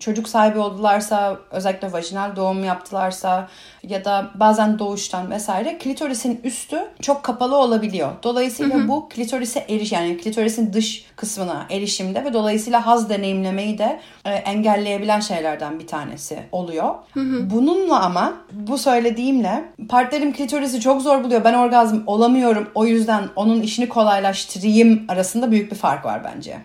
[0.00, 3.48] çocuk sahibi oldularsa, özellikle vajinal doğum yaptılarsa
[3.82, 8.12] ya da bazen doğuştan vesaire klitorisin üstü çok kapalı olabiliyor.
[8.22, 15.20] Dolayısıyla bu klitorise eriş yani klitorisin dış kısmına erişimde ve dolayısıyla haz deneyimlemeyi de engelleyebilen
[15.20, 16.94] şeylerden bir tanesi oluyor.
[17.50, 19.64] Bununla ama bu söylediğimle
[19.96, 21.44] partnerim klitorisi çok zor buluyor.
[21.44, 22.68] Ben orgazm olamıyorum.
[22.74, 26.56] O yüzden onun işini kolaylaştırayım arasında büyük bir fark var bence.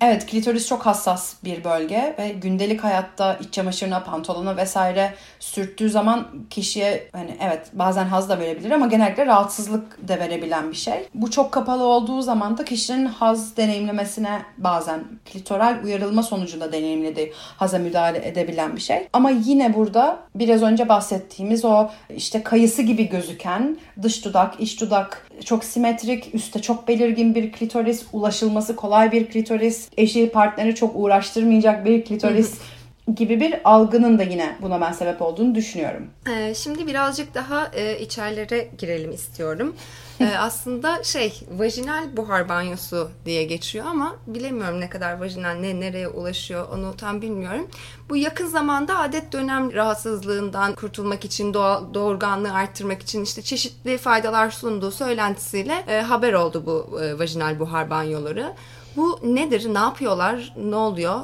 [0.00, 6.28] Evet klitoris çok hassas bir bölge ve gündelik hayatta iç çamaşırına, pantolona vesaire sürttüğü zaman
[6.50, 11.08] kişiye hani evet bazen haz da verebilir ama genellikle rahatsızlık da verebilen bir şey.
[11.14, 17.78] Bu çok kapalı olduğu zaman da kişinin haz deneyimlemesine bazen klitoral uyarılma sonucunda deneyimlediği haza
[17.78, 19.08] müdahale edebilen bir şey.
[19.12, 25.26] Ama yine burada biraz önce bahsettiğimiz o işte kayısı gibi gözüken dış dudak, iç dudak
[25.44, 31.84] çok simetrik, üstte çok belirgin bir klitoris, ulaşılması kolay bir klitoris, eşi partneri çok uğraştırmayacak
[31.84, 32.58] bir klitoris
[33.14, 36.06] gibi bir algının da yine buna ben sebep olduğunu düşünüyorum.
[36.30, 39.74] Ee, şimdi birazcık daha e, içerilere girelim istiyorum.
[40.20, 46.08] Ee, aslında şey vajinal buhar banyosu diye geçiyor ama bilemiyorum ne kadar vajinal ne nereye
[46.08, 47.68] ulaşıyor onu tam bilmiyorum.
[48.08, 54.50] Bu yakın zamanda adet dönem rahatsızlığından kurtulmak için doğal, doğurganlığı arttırmak için işte çeşitli faydalar
[54.50, 58.52] sunduğu söylentisiyle e, haber oldu bu e, vajinal buhar banyoları.
[58.96, 59.74] Bu nedir?
[59.74, 60.52] Ne yapıyorlar?
[60.56, 61.20] Ne oluyor?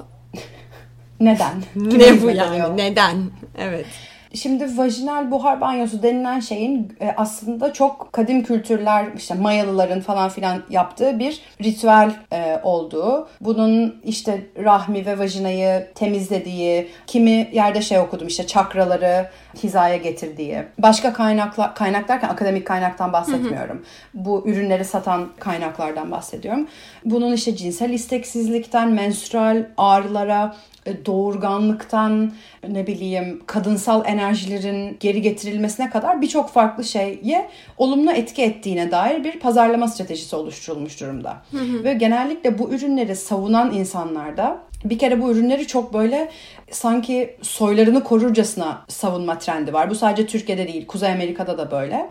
[1.20, 1.64] Neden?
[1.76, 2.76] Ne bu yani?
[2.76, 3.30] Neden?
[3.58, 3.86] Evet.
[4.34, 10.62] Şimdi vajinal buhar banyosu denilen şeyin e, aslında çok kadim kültürler işte Mayalıların falan filan
[10.70, 13.28] yaptığı bir ritüel e, olduğu.
[13.40, 19.30] Bunun işte rahmi ve vajinayı temizlediği, kimi yerde şey okudum işte çakraları
[19.62, 20.64] hizaya getirdiği.
[20.78, 23.84] Başka kaynaklar kaynak derken akademik kaynaktan bahsetmiyorum.
[24.14, 26.68] Bu ürünleri satan kaynaklardan bahsediyorum.
[27.04, 30.54] Bunun işte cinsel isteksizlikten menstrual ağrılara
[30.86, 32.32] e, doğurganlıktan
[32.68, 39.40] ne bileyim kadınsal enerjilerin geri getirilmesine kadar birçok farklı şeye olumlu etki ettiğine dair bir
[39.40, 41.36] pazarlama stratejisi oluşturulmuş durumda.
[41.84, 46.28] Ve genellikle bu ürünleri savunan insanlarda Bir kere bu ürünleri çok böyle
[46.70, 49.90] sanki soylarını korurcasına savunma trendi var.
[49.90, 52.10] Bu sadece Türkiye'de değil, Kuzey Amerika'da da böyle.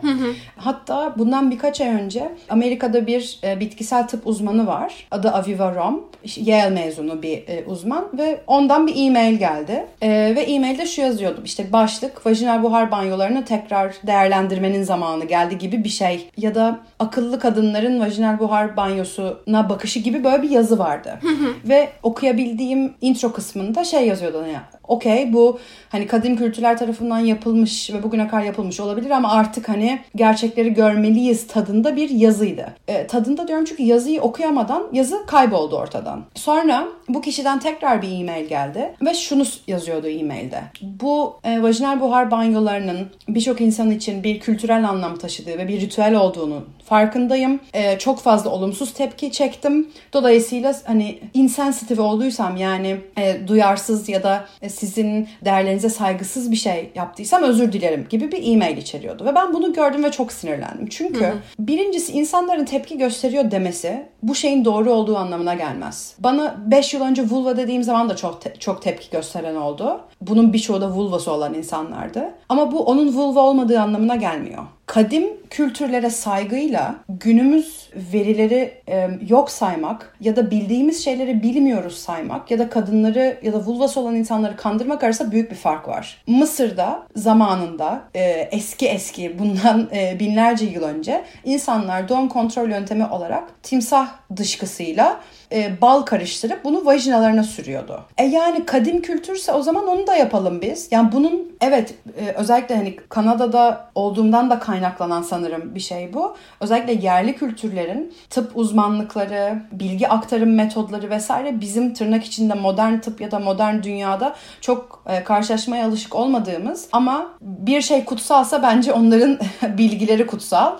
[0.56, 5.06] Hatta bundan birkaç ay önce Amerika'da bir e, bitkisel tıp uzmanı var.
[5.10, 6.04] Adı Aviva Rom.
[6.36, 9.86] Yale mezunu bir e, uzman ve ondan bir e-mail geldi.
[10.02, 11.40] E, ve e-mailde şu yazıyordu.
[11.44, 16.30] İşte başlık vajinal buhar banyolarını tekrar değerlendirmenin zamanı geldi gibi bir şey.
[16.36, 21.18] Ya da akıllı kadınların vajinal buhar banyosuna bakışı gibi böyle bir yazı vardı.
[21.64, 22.57] ve okuyabildiğim
[23.00, 28.42] intro kısmında şey yazıyordu yani okey bu hani kadim kültürler tarafından yapılmış ve bugüne kadar
[28.42, 32.66] yapılmış olabilir ama artık hani gerçekleri görmeliyiz tadında bir yazıydı.
[32.88, 36.24] E, tadında diyorum çünkü yazıyı okuyamadan yazı kayboldu ortadan.
[36.34, 40.62] Sonra bu kişiden tekrar bir e-mail geldi ve şunu yazıyordu e-mailde.
[40.82, 46.14] Bu e, vajinal buhar banyolarının birçok insan için bir kültürel anlam taşıdığı ve bir ritüel
[46.14, 47.60] olduğunu farkındayım.
[47.74, 49.88] E, çok fazla olumsuz tepki çektim.
[50.12, 56.90] Dolayısıyla hani insensitive olduysam yani e, duyarsız ya da e, sizin değerlerinize saygısız bir şey
[56.94, 59.24] yaptıysam özür dilerim gibi bir e-mail içeriyordu.
[59.24, 60.86] Ve ben bunu gördüm ve çok sinirlendim.
[60.90, 61.38] Çünkü hı hı.
[61.58, 66.14] birincisi insanların tepki gösteriyor demesi bu şeyin doğru olduğu anlamına gelmez.
[66.18, 70.00] Bana 5 yıl önce vulva dediğim zaman da çok te- çok tepki gösteren oldu.
[70.20, 72.34] Bunun birçoğu da vulvası olan insanlardı.
[72.48, 80.16] Ama bu onun vulva olmadığı anlamına gelmiyor kadim kültürlere saygıyla günümüz verileri e, yok saymak
[80.20, 85.04] ya da bildiğimiz şeyleri bilmiyoruz saymak ya da kadınları ya da vulvası olan insanları kandırmak
[85.04, 86.22] arasında büyük bir fark var.
[86.26, 88.20] Mısır'da zamanında e,
[88.52, 95.20] eski eski bundan e, binlerce yıl önce insanlar doğum kontrol yöntemi olarak timsah dışkısıyla
[95.52, 98.04] e, bal karıştırıp bunu vajinalarına sürüyordu.
[98.18, 100.88] E yani kadim kültürse o zaman onu da yapalım biz.
[100.90, 106.36] Yani bunun evet e, özellikle hani Kanada'da olduğumdan da kaynaklanan sanırım bir şey bu.
[106.60, 113.30] Özellikle yerli kültürlerin tıp uzmanlıkları, bilgi aktarım metodları vesaire bizim tırnak içinde modern tıp ya
[113.30, 119.38] da modern dünyada çok e, karşılaşmaya alışık olmadığımız ama bir şey kutsalsa bence onların
[119.78, 120.76] bilgileri kutsal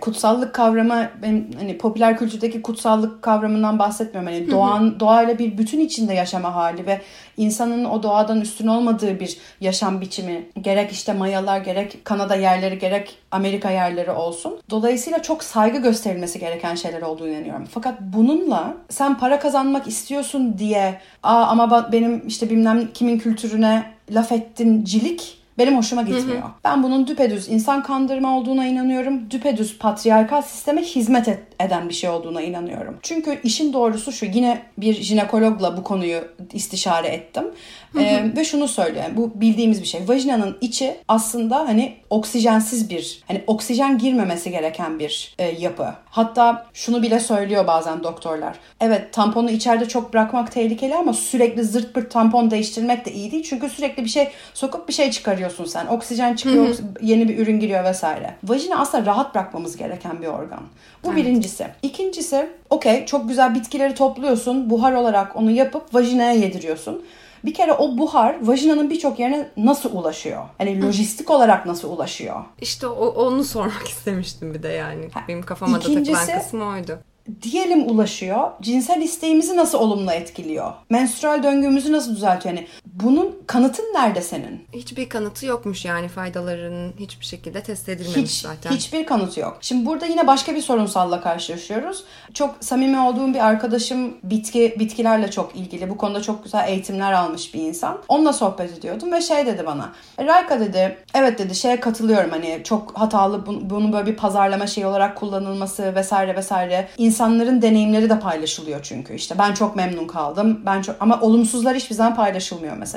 [0.00, 4.32] kutsallık kavramı benim hani popüler kültürdeki kutsallık kavramından bahsetmiyorum.
[4.32, 7.00] Hani doğan doğayla bir bütün içinde yaşama hali ve
[7.36, 13.18] insanın o doğadan üstün olmadığı bir yaşam biçimi gerek işte mayalar gerek Kanada yerleri gerek
[13.30, 14.58] Amerika yerleri olsun.
[14.70, 17.66] Dolayısıyla çok saygı gösterilmesi gereken şeyler olduğunu inanıyorum.
[17.70, 24.32] Fakat bununla sen para kazanmak istiyorsun diye Aa, ama benim işte bilmem kimin kültürüne laf
[24.32, 26.42] ettin cilik benim hoşuma gitmiyor.
[26.42, 26.50] Hı hı.
[26.64, 29.30] Ben bunun düpedüz insan kandırma olduğuna inanıyorum.
[29.30, 32.98] Düpedüz patriarkal sisteme hizmet et, eden bir şey olduğuna inanıyorum.
[33.02, 36.20] Çünkü işin doğrusu şu yine bir jinekologla bu konuyu
[36.52, 37.44] istişare ettim.
[37.92, 39.04] Hı Ee, ve şunu söylüyor.
[39.04, 40.08] Yani bu bildiğimiz bir şey.
[40.08, 45.86] Vajinanın içi aslında hani oksijensiz bir hani oksijen girmemesi gereken bir e, yapı.
[46.10, 48.56] Hatta şunu bile söylüyor bazen doktorlar.
[48.80, 53.44] Evet tamponu içeride çok bırakmak tehlikeli ama sürekli zırt pırt tampon değiştirmek de iyi değil.
[53.48, 55.86] Çünkü sürekli bir şey sokup bir şey çıkarıyorsun sen.
[55.86, 56.76] Oksijen çıkıyor, hı hı.
[57.02, 58.34] yeni bir ürün giriyor vesaire.
[58.44, 60.62] Vajina aslında rahat bırakmamız gereken bir organ.
[61.04, 61.16] Bu evet.
[61.16, 61.49] birincisi.
[61.82, 64.70] İkincisi okey çok güzel bitkileri topluyorsun.
[64.70, 67.02] Buhar olarak onu yapıp vajinaya yediriyorsun.
[67.44, 70.42] Bir kere o buhar vajinanın birçok yerine nasıl ulaşıyor?
[70.58, 72.44] Hani lojistik olarak nasıl ulaşıyor?
[72.60, 75.08] İşte o, onu sormak istemiştim bir de yani.
[75.28, 76.98] Benim kafama İkincisi, da takılan kısmı oydu
[77.42, 78.50] diyelim ulaşıyor.
[78.62, 80.72] Cinsel isteğimizi nasıl olumlu etkiliyor?
[80.90, 82.54] Menstrual döngümüzü nasıl düzeltiyor?
[82.54, 82.66] Yani
[83.02, 84.64] bunun kanıtın nerede senin?
[84.72, 88.70] Hiçbir kanıtı yokmuş yani faydalarının hiçbir şekilde test edilmemiş Hiç, zaten.
[88.70, 89.58] Hiçbir kanıtı yok.
[89.60, 92.04] Şimdi burada yine başka bir sorunsalla karşılaşıyoruz.
[92.34, 95.90] Çok samimi olduğum bir arkadaşım bitki bitkilerle çok ilgili.
[95.90, 97.98] Bu konuda çok güzel eğitimler almış bir insan.
[98.08, 99.92] Onunla sohbet ediyordum ve şey dedi bana.
[100.18, 105.16] Rayka dedi evet dedi şeye katılıyorum hani çok hatalı bunun böyle bir pazarlama şey olarak
[105.16, 106.88] kullanılması vesaire vesaire.
[106.98, 109.14] İnsanların deneyimleri de paylaşılıyor çünkü.
[109.14, 110.60] işte ben çok memnun kaldım.
[110.66, 112.89] Ben çok ama olumsuzlar hiçbir zaman paylaşılmıyor mesela.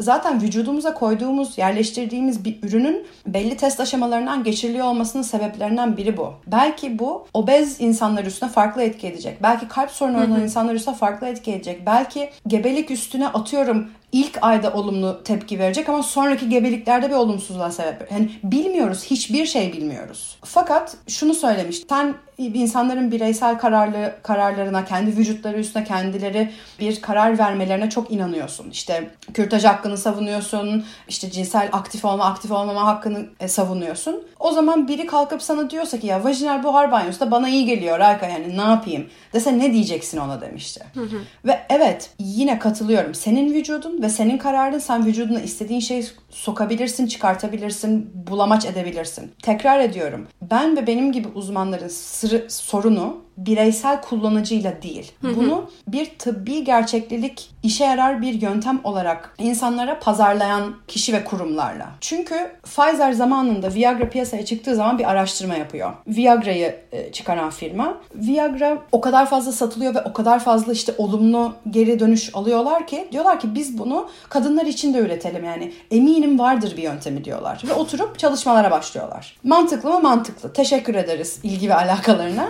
[0.00, 6.34] Zaten vücudumuza koyduğumuz, yerleştirdiğimiz bir ürünün belli test aşamalarından geçiriliyor olmasının sebeplerinden biri bu.
[6.46, 9.42] Belki bu obez insanlar üstüne farklı etki edecek.
[9.42, 11.86] Belki kalp sorunu olan insanlar üstüne farklı etki edecek.
[11.86, 18.12] Belki gebelik üstüne atıyorum ilk ayda olumlu tepki verecek ama sonraki gebeliklerde bir olumsuzluğa sebep.
[18.12, 20.38] Yani bilmiyoruz, hiçbir şey bilmiyoruz.
[20.44, 21.82] Fakat şunu söylemiş.
[21.88, 28.70] Sen insanların bireysel kararlı kararlarına, kendi vücutları üstüne kendileri bir karar vermelerine çok inanıyorsun.
[28.70, 34.24] İşte kürtaj hakkını savunuyorsun, işte cinsel aktif olma, aktif olmama hakkını e, savunuyorsun.
[34.40, 37.98] O zaman biri kalkıp sana diyorsa ki ya vajinal buhar banyosu da bana iyi geliyor
[37.98, 40.84] Rayka yani ne yapayım dese ne diyeceksin ona demişti.
[40.94, 41.16] Hı hı.
[41.44, 43.14] Ve evet yine katılıyorum.
[43.14, 49.32] Senin vücudun ve senin kararın sen vücuduna istediğin şeyi sokabilirsin, çıkartabilirsin, bulamaç edebilirsin.
[49.42, 50.28] Tekrar ediyorum.
[50.42, 55.12] Ben ve benim gibi uzmanların sırrı, sorunu bireysel kullanıcıyla değil.
[55.22, 61.90] Bunu bir tıbbi gerçeklilik işe yarar bir yöntem olarak insanlara pazarlayan kişi ve kurumlarla.
[62.00, 65.92] Çünkü Pfizer zamanında Viagra piyasaya çıktığı zaman bir araştırma yapıyor.
[66.06, 67.98] Viagra'yı e, çıkaran firma.
[68.14, 73.08] Viagra o kadar fazla satılıyor ve o kadar fazla işte olumlu geri dönüş alıyorlar ki
[73.12, 77.72] diyorlar ki biz bunu kadınlar için de üretelim yani eminim vardır bir yöntemi diyorlar ve
[77.72, 79.36] oturup çalışmalara başlıyorlar.
[79.44, 80.00] Mantıklı mı?
[80.00, 80.52] Mantıklı.
[80.52, 82.48] Teşekkür ederiz ilgi ve alakalarına.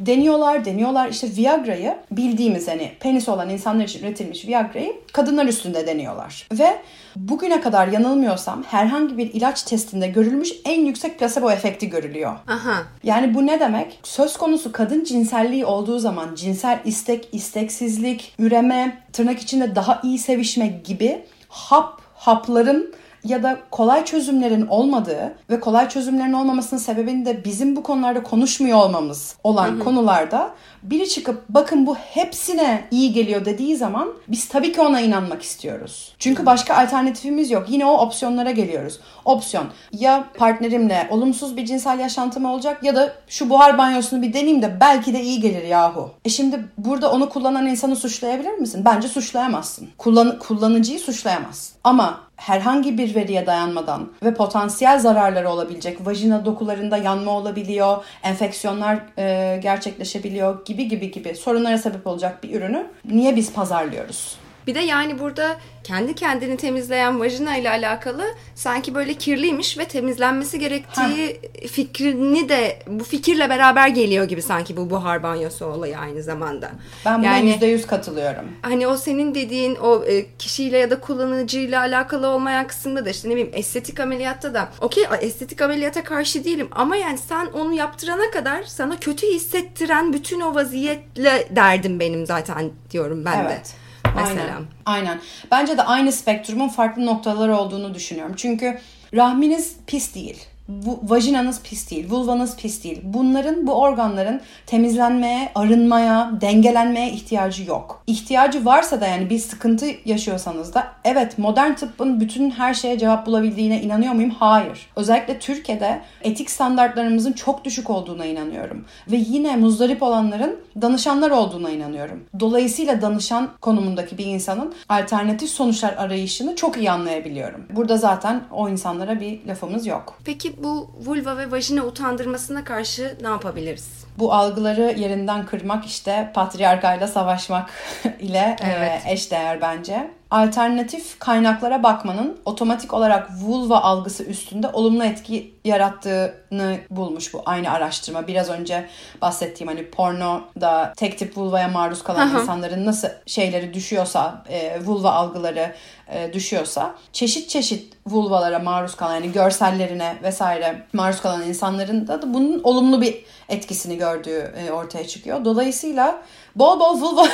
[0.00, 1.08] Deniyorlar, deniyorlar.
[1.08, 6.48] İşte Viagra'yı bildiğimiz hani penis olan insanlar için üretilmiş Viagra'yı kadınlar üstünde deniyorlar.
[6.52, 6.78] Ve
[7.16, 12.32] bugüne kadar yanılmıyorsam herhangi bir ilaç testinde görülmüş en yüksek placebo efekti görülüyor.
[12.48, 12.82] Aha.
[13.04, 14.00] Yani bu ne demek?
[14.02, 20.66] Söz konusu kadın cinselliği olduğu zaman cinsel istek, isteksizlik, üreme, tırnak içinde daha iyi sevişme
[20.66, 22.94] gibi hap, hapların
[23.24, 28.78] ya da kolay çözümlerin olmadığı ve kolay çözümlerin olmamasının sebebini de bizim bu konularda konuşmuyor
[28.78, 29.78] olmamız olan hı hı.
[29.78, 30.50] konularda
[30.82, 36.14] biri çıkıp bakın bu hepsine iyi geliyor dediği zaman biz tabii ki ona inanmak istiyoruz.
[36.18, 37.66] Çünkü başka alternatifimiz yok.
[37.68, 39.00] Yine o opsiyonlara geliyoruz.
[39.24, 44.62] Opsiyon ya partnerimle olumsuz bir cinsel yaşantım olacak ya da şu buhar banyosunu bir deneyeyim
[44.62, 46.10] de belki de iyi gelir yahu.
[46.24, 48.82] E şimdi burada onu kullanan insanı suçlayabilir misin?
[48.84, 49.88] Bence suçlayamazsın.
[49.98, 51.71] Kullan kullanıcıyı suçlayamazsın.
[51.84, 59.58] Ama herhangi bir veriye dayanmadan ve potansiyel zararları olabilecek vajina dokularında yanma olabiliyor, enfeksiyonlar e,
[59.62, 64.41] gerçekleşebiliyor gibi gibi gibi sorunlara sebep olacak bir ürünü niye biz pazarlıyoruz?
[64.66, 70.58] Bir de yani burada kendi kendini temizleyen vajina ile alakalı sanki böyle kirliymiş ve temizlenmesi
[70.58, 71.68] gerektiği ha.
[71.68, 76.70] fikrini de bu fikirle beraber geliyor gibi sanki bu buhar banyosu olayı aynı zamanda.
[77.04, 78.44] Ben buna yani, %100 katılıyorum.
[78.62, 83.28] Hani o senin dediğin o e, kişiyle ya da kullanıcıyla alakalı olmayan kısımda da işte
[83.28, 88.30] ne bileyim estetik ameliyatta da okey estetik ameliyata karşı değilim ama yani sen onu yaptırana
[88.30, 93.66] kadar sana kötü hissettiren bütün o vaziyetle derdim benim zaten diyorum ben evet.
[93.66, 93.81] de
[94.16, 94.42] mesela.
[94.42, 94.66] Aynen.
[94.86, 95.20] Aynen.
[95.50, 98.34] Bence de aynı spektrumun farklı noktaları olduğunu düşünüyorum.
[98.36, 98.78] Çünkü
[99.14, 103.00] rahminiz pis değil bu, vajinanız pis değil, vulvanız pis değil.
[103.04, 108.02] Bunların, bu organların temizlenmeye, arınmaya, dengelenmeye ihtiyacı yok.
[108.06, 113.26] İhtiyacı varsa da yani bir sıkıntı yaşıyorsanız da evet modern tıbbın bütün her şeye cevap
[113.26, 114.30] bulabildiğine inanıyor muyum?
[114.30, 114.86] Hayır.
[114.96, 118.84] Özellikle Türkiye'de etik standartlarımızın çok düşük olduğuna inanıyorum.
[119.10, 122.24] Ve yine muzdarip olanların danışanlar olduğuna inanıyorum.
[122.40, 127.66] Dolayısıyla danışan konumundaki bir insanın alternatif sonuçlar arayışını çok iyi anlayabiliyorum.
[127.70, 130.18] Burada zaten o insanlara bir lafımız yok.
[130.24, 134.01] Peki bu vulva ve vajina utandırmasına karşı ne yapabiliriz?
[134.18, 137.70] Bu algıları yerinden kırmak işte patriarkayla savaşmak
[138.20, 139.02] ile e, evet.
[139.06, 147.34] e, eşdeğer bence alternatif kaynaklara bakmanın otomatik olarak vulva algısı üstünde olumlu etki yarattığını bulmuş
[147.34, 148.26] bu aynı araştırma.
[148.26, 148.88] Biraz önce
[149.22, 152.40] bahsettiğim hani porno da tek tip vulvaya maruz kalan Aha.
[152.40, 155.74] insanların nasıl şeyleri düşüyorsa, e, vulva algıları
[156.08, 162.34] e, düşüyorsa çeşit çeşit vulvalara maruz kalan yani görsellerine vesaire maruz kalan insanların da, da
[162.34, 165.44] bunun olumlu bir etkisini gördüğü e, ortaya çıkıyor.
[165.44, 166.22] Dolayısıyla
[166.56, 167.26] bol bol vulva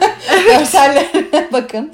[0.46, 1.92] görsellerine bakın.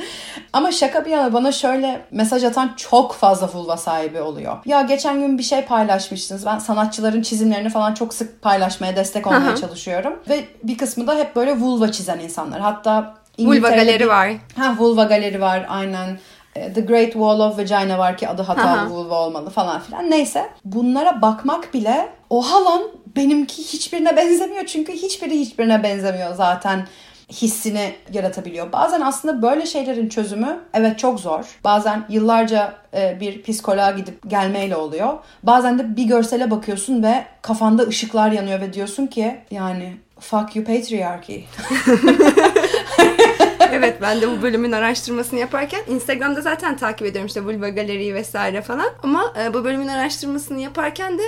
[0.53, 4.57] Ama şaka bir yana bana şöyle mesaj atan çok fazla vulva sahibi oluyor.
[4.65, 6.47] Ya geçen gün bir şey paylaşmışsınız.
[6.47, 10.23] Ben sanatçıların çizimlerini falan çok sık paylaşmaya destek olmaya çalışıyorum.
[10.29, 12.61] Ve bir kısmı da hep böyle vulva çizen insanlar.
[12.61, 14.31] Hatta Vulva galeri var.
[14.57, 16.19] Ha vulva galeri var aynen.
[16.55, 20.11] E, The Great Wall of Vagina var ki adı hatalı vulva olmalı falan filan.
[20.11, 22.83] Neyse bunlara bakmak bile oha lan
[23.17, 24.67] benimki hiçbirine benzemiyor.
[24.67, 26.87] Çünkü hiçbiri hiçbirine benzemiyor zaten
[27.33, 28.73] hissini yaratabiliyor.
[28.73, 31.45] Bazen aslında böyle şeylerin çözümü evet çok zor.
[31.65, 35.15] Bazen yıllarca e, bir psikoloğa gidip gelmeyle oluyor.
[35.43, 40.65] Bazen de bir görsele bakıyorsun ve kafanda ışıklar yanıyor ve diyorsun ki yani fuck you
[40.65, 41.41] patriarchy.
[43.73, 48.63] evet ben de bu bölümün araştırmasını yaparken Instagram'da zaten takip ediyorum işte Vulva Galeri vesaire
[48.63, 48.89] falan.
[49.03, 51.23] Ama e, bu bölümün araştırmasını yaparken de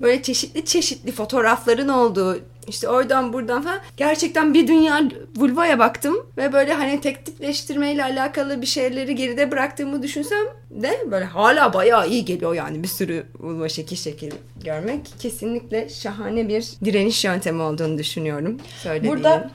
[0.00, 2.38] böyle çeşitli çeşitli fotoğrafların olduğu
[2.68, 5.02] işte oradan buradan falan gerçekten bir dünya
[5.36, 11.72] vulvaya baktım ve böyle hani teklifleştirmeyle alakalı bir şeyleri geride bıraktığımı düşünsem de böyle hala
[11.72, 14.30] bayağı iyi geliyor yani bir sürü vulva şekil şekil
[14.64, 18.56] görmek kesinlikle şahane bir direniş yöntemi olduğunu düşünüyorum.
[18.82, 19.16] Söylediğim.
[19.16, 19.50] Burada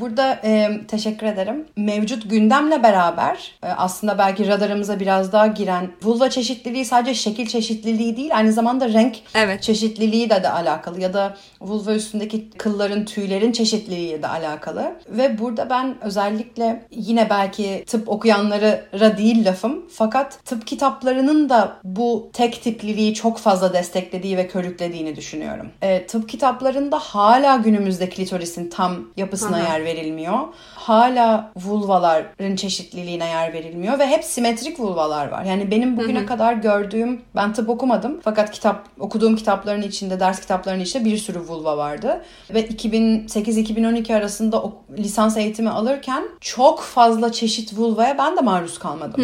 [0.00, 1.66] burada e, teşekkür ederim.
[1.76, 8.16] Mevcut gündemle beraber e, aslında belki radarımıza biraz daha giren vulva çeşitliliği sadece şekil çeşitliliği
[8.16, 9.62] değil aynı zamanda renk Evet.
[9.62, 14.92] çeşitliliği de de alakalı ya da vulva üstündeki kılların, tüylerin çeşitliliği de alakalı.
[15.08, 22.30] Ve burada ben özellikle yine belki tıp okuyanlara değil lafım fakat tıp kitaplarının da bu
[22.32, 25.68] tek tipliliği çok fazla desteklediği ve körüklediğini düşünüyorum.
[25.82, 29.72] E, tıp kitaplarında hala günümüzde klitorisin tam yapısına Aha.
[29.78, 30.38] yer verilmiyor.
[30.74, 35.44] Hala vulvaların çeşitliliğine yer verilmiyor ve hep simetrik vulvalar var.
[35.44, 40.82] Yani benim bugüne kadar gördüğüm, ben tıp okumadım fakat kitap okuduğum kitapların içinde, ders kitaplarının
[40.82, 42.24] içinde bir sürü vulva vardı.
[42.54, 49.20] Ve 2008-2012 arasında o, lisans eğitimi alırken çok fazla çeşit vulvaya ben de maruz kalmadım.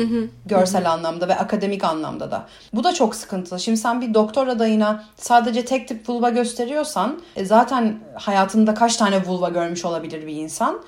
[0.47, 2.47] Görsel anlamda ve akademik anlamda da.
[2.73, 3.61] Bu da çok sıkıntılı.
[3.61, 9.27] Şimdi sen bir doktor adayına sadece tek tip vulva gösteriyorsan e, zaten hayatında kaç tane
[9.27, 10.81] vulva görmüş olabilir bir insan.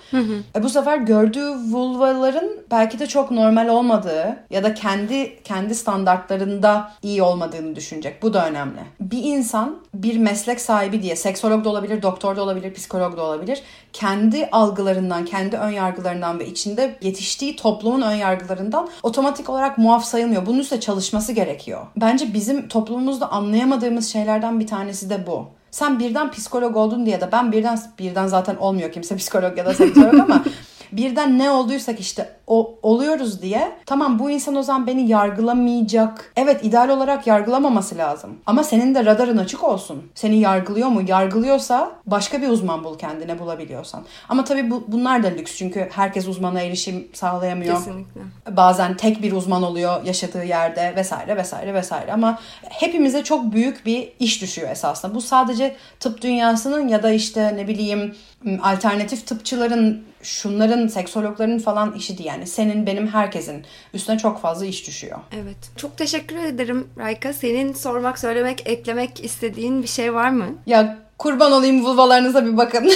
[0.57, 6.93] E, bu sefer gördüğü vulvaların belki de çok normal olmadığı ya da kendi kendi standartlarında
[7.03, 8.23] iyi olmadığını düşünecek.
[8.23, 8.81] Bu da önemli.
[9.01, 13.63] Bir insan bir meslek sahibi diye seksolog da olabilir, doktor da olabilir, psikolog da olabilir.
[13.93, 20.47] Kendi algılarından, kendi ön yargılarından ve içinde yetiştiği toplumun ön yargılarından otomatik olarak muaf sayılmıyor.
[20.47, 21.87] Bunun üstüne çalışması gerekiyor.
[21.97, 25.47] Bence bizim toplumumuzda anlayamadığımız şeylerden bir tanesi de bu.
[25.77, 29.75] Sen birden psikolog oldun diye de ben birden birden zaten olmuyor kimse psikolog ya da
[29.75, 30.45] sektörolog ama
[30.93, 36.33] birden ne olduysak işte o oluyoruz diye tamam bu insan o zaman beni yargılamayacak.
[36.37, 38.37] Evet ideal olarak yargılamaması lazım.
[38.47, 40.03] Ama senin de radarın açık olsun.
[40.15, 41.03] Seni yargılıyor mu?
[41.07, 44.05] Yargılıyorsa başka bir uzman bul kendine bulabiliyorsan.
[44.29, 47.77] Ama tabii bu, bunlar da lüks çünkü herkes uzmana erişim sağlayamıyor.
[47.77, 48.21] Kesinlikle.
[48.51, 52.39] Bazen tek bir uzman oluyor yaşadığı yerde vesaire vesaire vesaire ama
[52.69, 55.15] hepimize çok büyük bir iş düşüyor esasında.
[55.15, 58.15] Bu sadece tıp dünyasının ya da işte ne bileyim
[58.63, 63.65] alternatif tıpçıların şunların seksologların falan işi değil yani senin benim herkesin
[63.95, 65.19] üstüne çok fazla iş düşüyor.
[65.33, 65.57] Evet.
[65.77, 67.33] Çok teşekkür ederim Rayka.
[67.33, 70.47] Senin sormak, söylemek, eklemek istediğin bir şey var mı?
[70.67, 72.91] Ya kurban olayım vulvalarınıza bir bakın.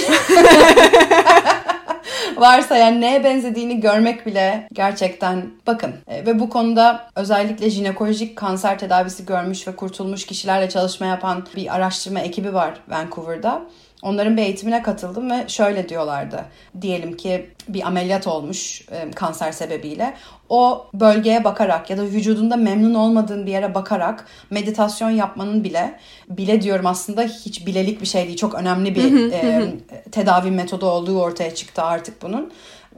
[2.37, 5.93] Varsa yani neye benzediğini görmek bile gerçekten bakın.
[6.07, 11.75] E, ve bu konuda özellikle jinekolojik kanser tedavisi görmüş ve kurtulmuş kişilerle çalışma yapan bir
[11.75, 13.61] araştırma ekibi var Vancouver'da.
[14.01, 16.45] Onların bir eğitimine katıldım ve şöyle diyorlardı.
[16.81, 20.13] Diyelim ki bir ameliyat olmuş e, kanser sebebiyle.
[20.49, 25.99] O bölgeye bakarak ya da vücudunda memnun olmadığın bir yere bakarak meditasyon yapmanın bile
[26.29, 28.37] bile diyorum aslında hiç bilelik bir şey değil.
[28.37, 29.71] Çok önemli bir e,
[30.11, 32.51] tedavi metodu olduğu ortaya çıktı artık bunun.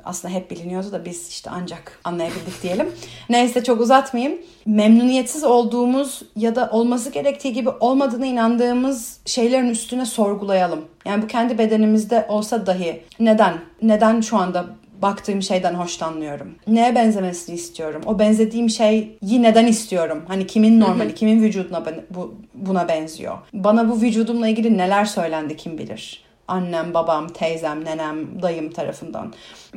[0.06, 2.91] Aslında hep biliniyordu da biz işte ancak anlayabildik diyelim.
[3.30, 4.39] Neyse çok uzatmayayım.
[4.66, 10.86] Memnuniyetsiz olduğumuz ya da olması gerektiği gibi olmadığına inandığımız şeylerin üstüne sorgulayalım.
[11.06, 13.54] Yani bu kendi bedenimizde olsa dahi neden?
[13.82, 14.66] Neden şu anda
[15.01, 16.56] baktığım şeyden hoşlanmıyorum.
[16.68, 18.01] Neye benzemesini istiyorum?
[18.06, 20.24] O benzediğim şeyi neden istiyorum?
[20.28, 23.38] Hani kimin normali, kimin vücuduna bu, buna benziyor?
[23.54, 26.24] Bana bu vücudumla ilgili neler söylendi kim bilir?
[26.48, 29.34] Annem, babam, teyzem, nenem, dayım tarafından.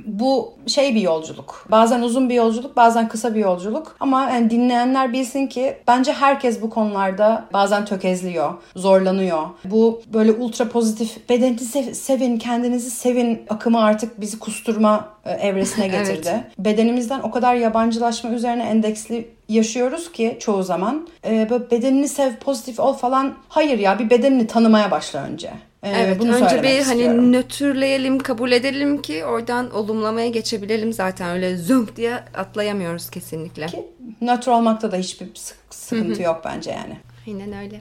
[0.07, 1.67] Bu şey bir yolculuk.
[1.71, 3.97] Bazen uzun bir yolculuk, bazen kısa bir yolculuk.
[4.01, 9.43] Ama yani dinleyenler bilsin ki bence herkes bu konularda bazen tökezliyor, zorlanıyor.
[9.65, 15.87] Bu böyle ultra pozitif bedeninizi sev- sevin, kendinizi sevin akımı artık bizi kusturma e, evresine
[15.95, 16.07] Evet.
[16.09, 16.45] getirdi.
[16.59, 21.09] Bedenimizden o kadar yabancılaşma üzerine endeksli yaşıyoruz ki çoğu zaman.
[21.27, 23.35] E, böyle bedenini sev, pozitif ol falan.
[23.49, 25.51] Hayır ya bir bedenini tanımaya başla önce.
[25.87, 27.33] E, Evet, bunu önce bir hani istiyorum.
[27.33, 31.31] nötrleyelim, kabul edelim ki oradan olumlamaya geçebilelim zaten.
[31.31, 33.67] Öyle zönk diye atlayamıyoruz kesinlikle.
[33.67, 33.85] Ki
[34.21, 36.97] nötr olmakta da hiçbir sık- sıkıntı yok bence yani.
[37.29, 37.81] Aynen öyle.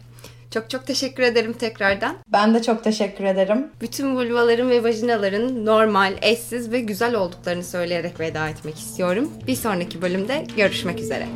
[0.53, 2.15] Çok çok teşekkür ederim tekrardan.
[2.27, 3.67] Ben de çok teşekkür ederim.
[3.81, 9.31] Bütün vulvaların ve vajinaların normal, eşsiz ve güzel olduklarını söyleyerek veda etmek istiyorum.
[9.47, 11.27] Bir sonraki bölümde görüşmek üzere.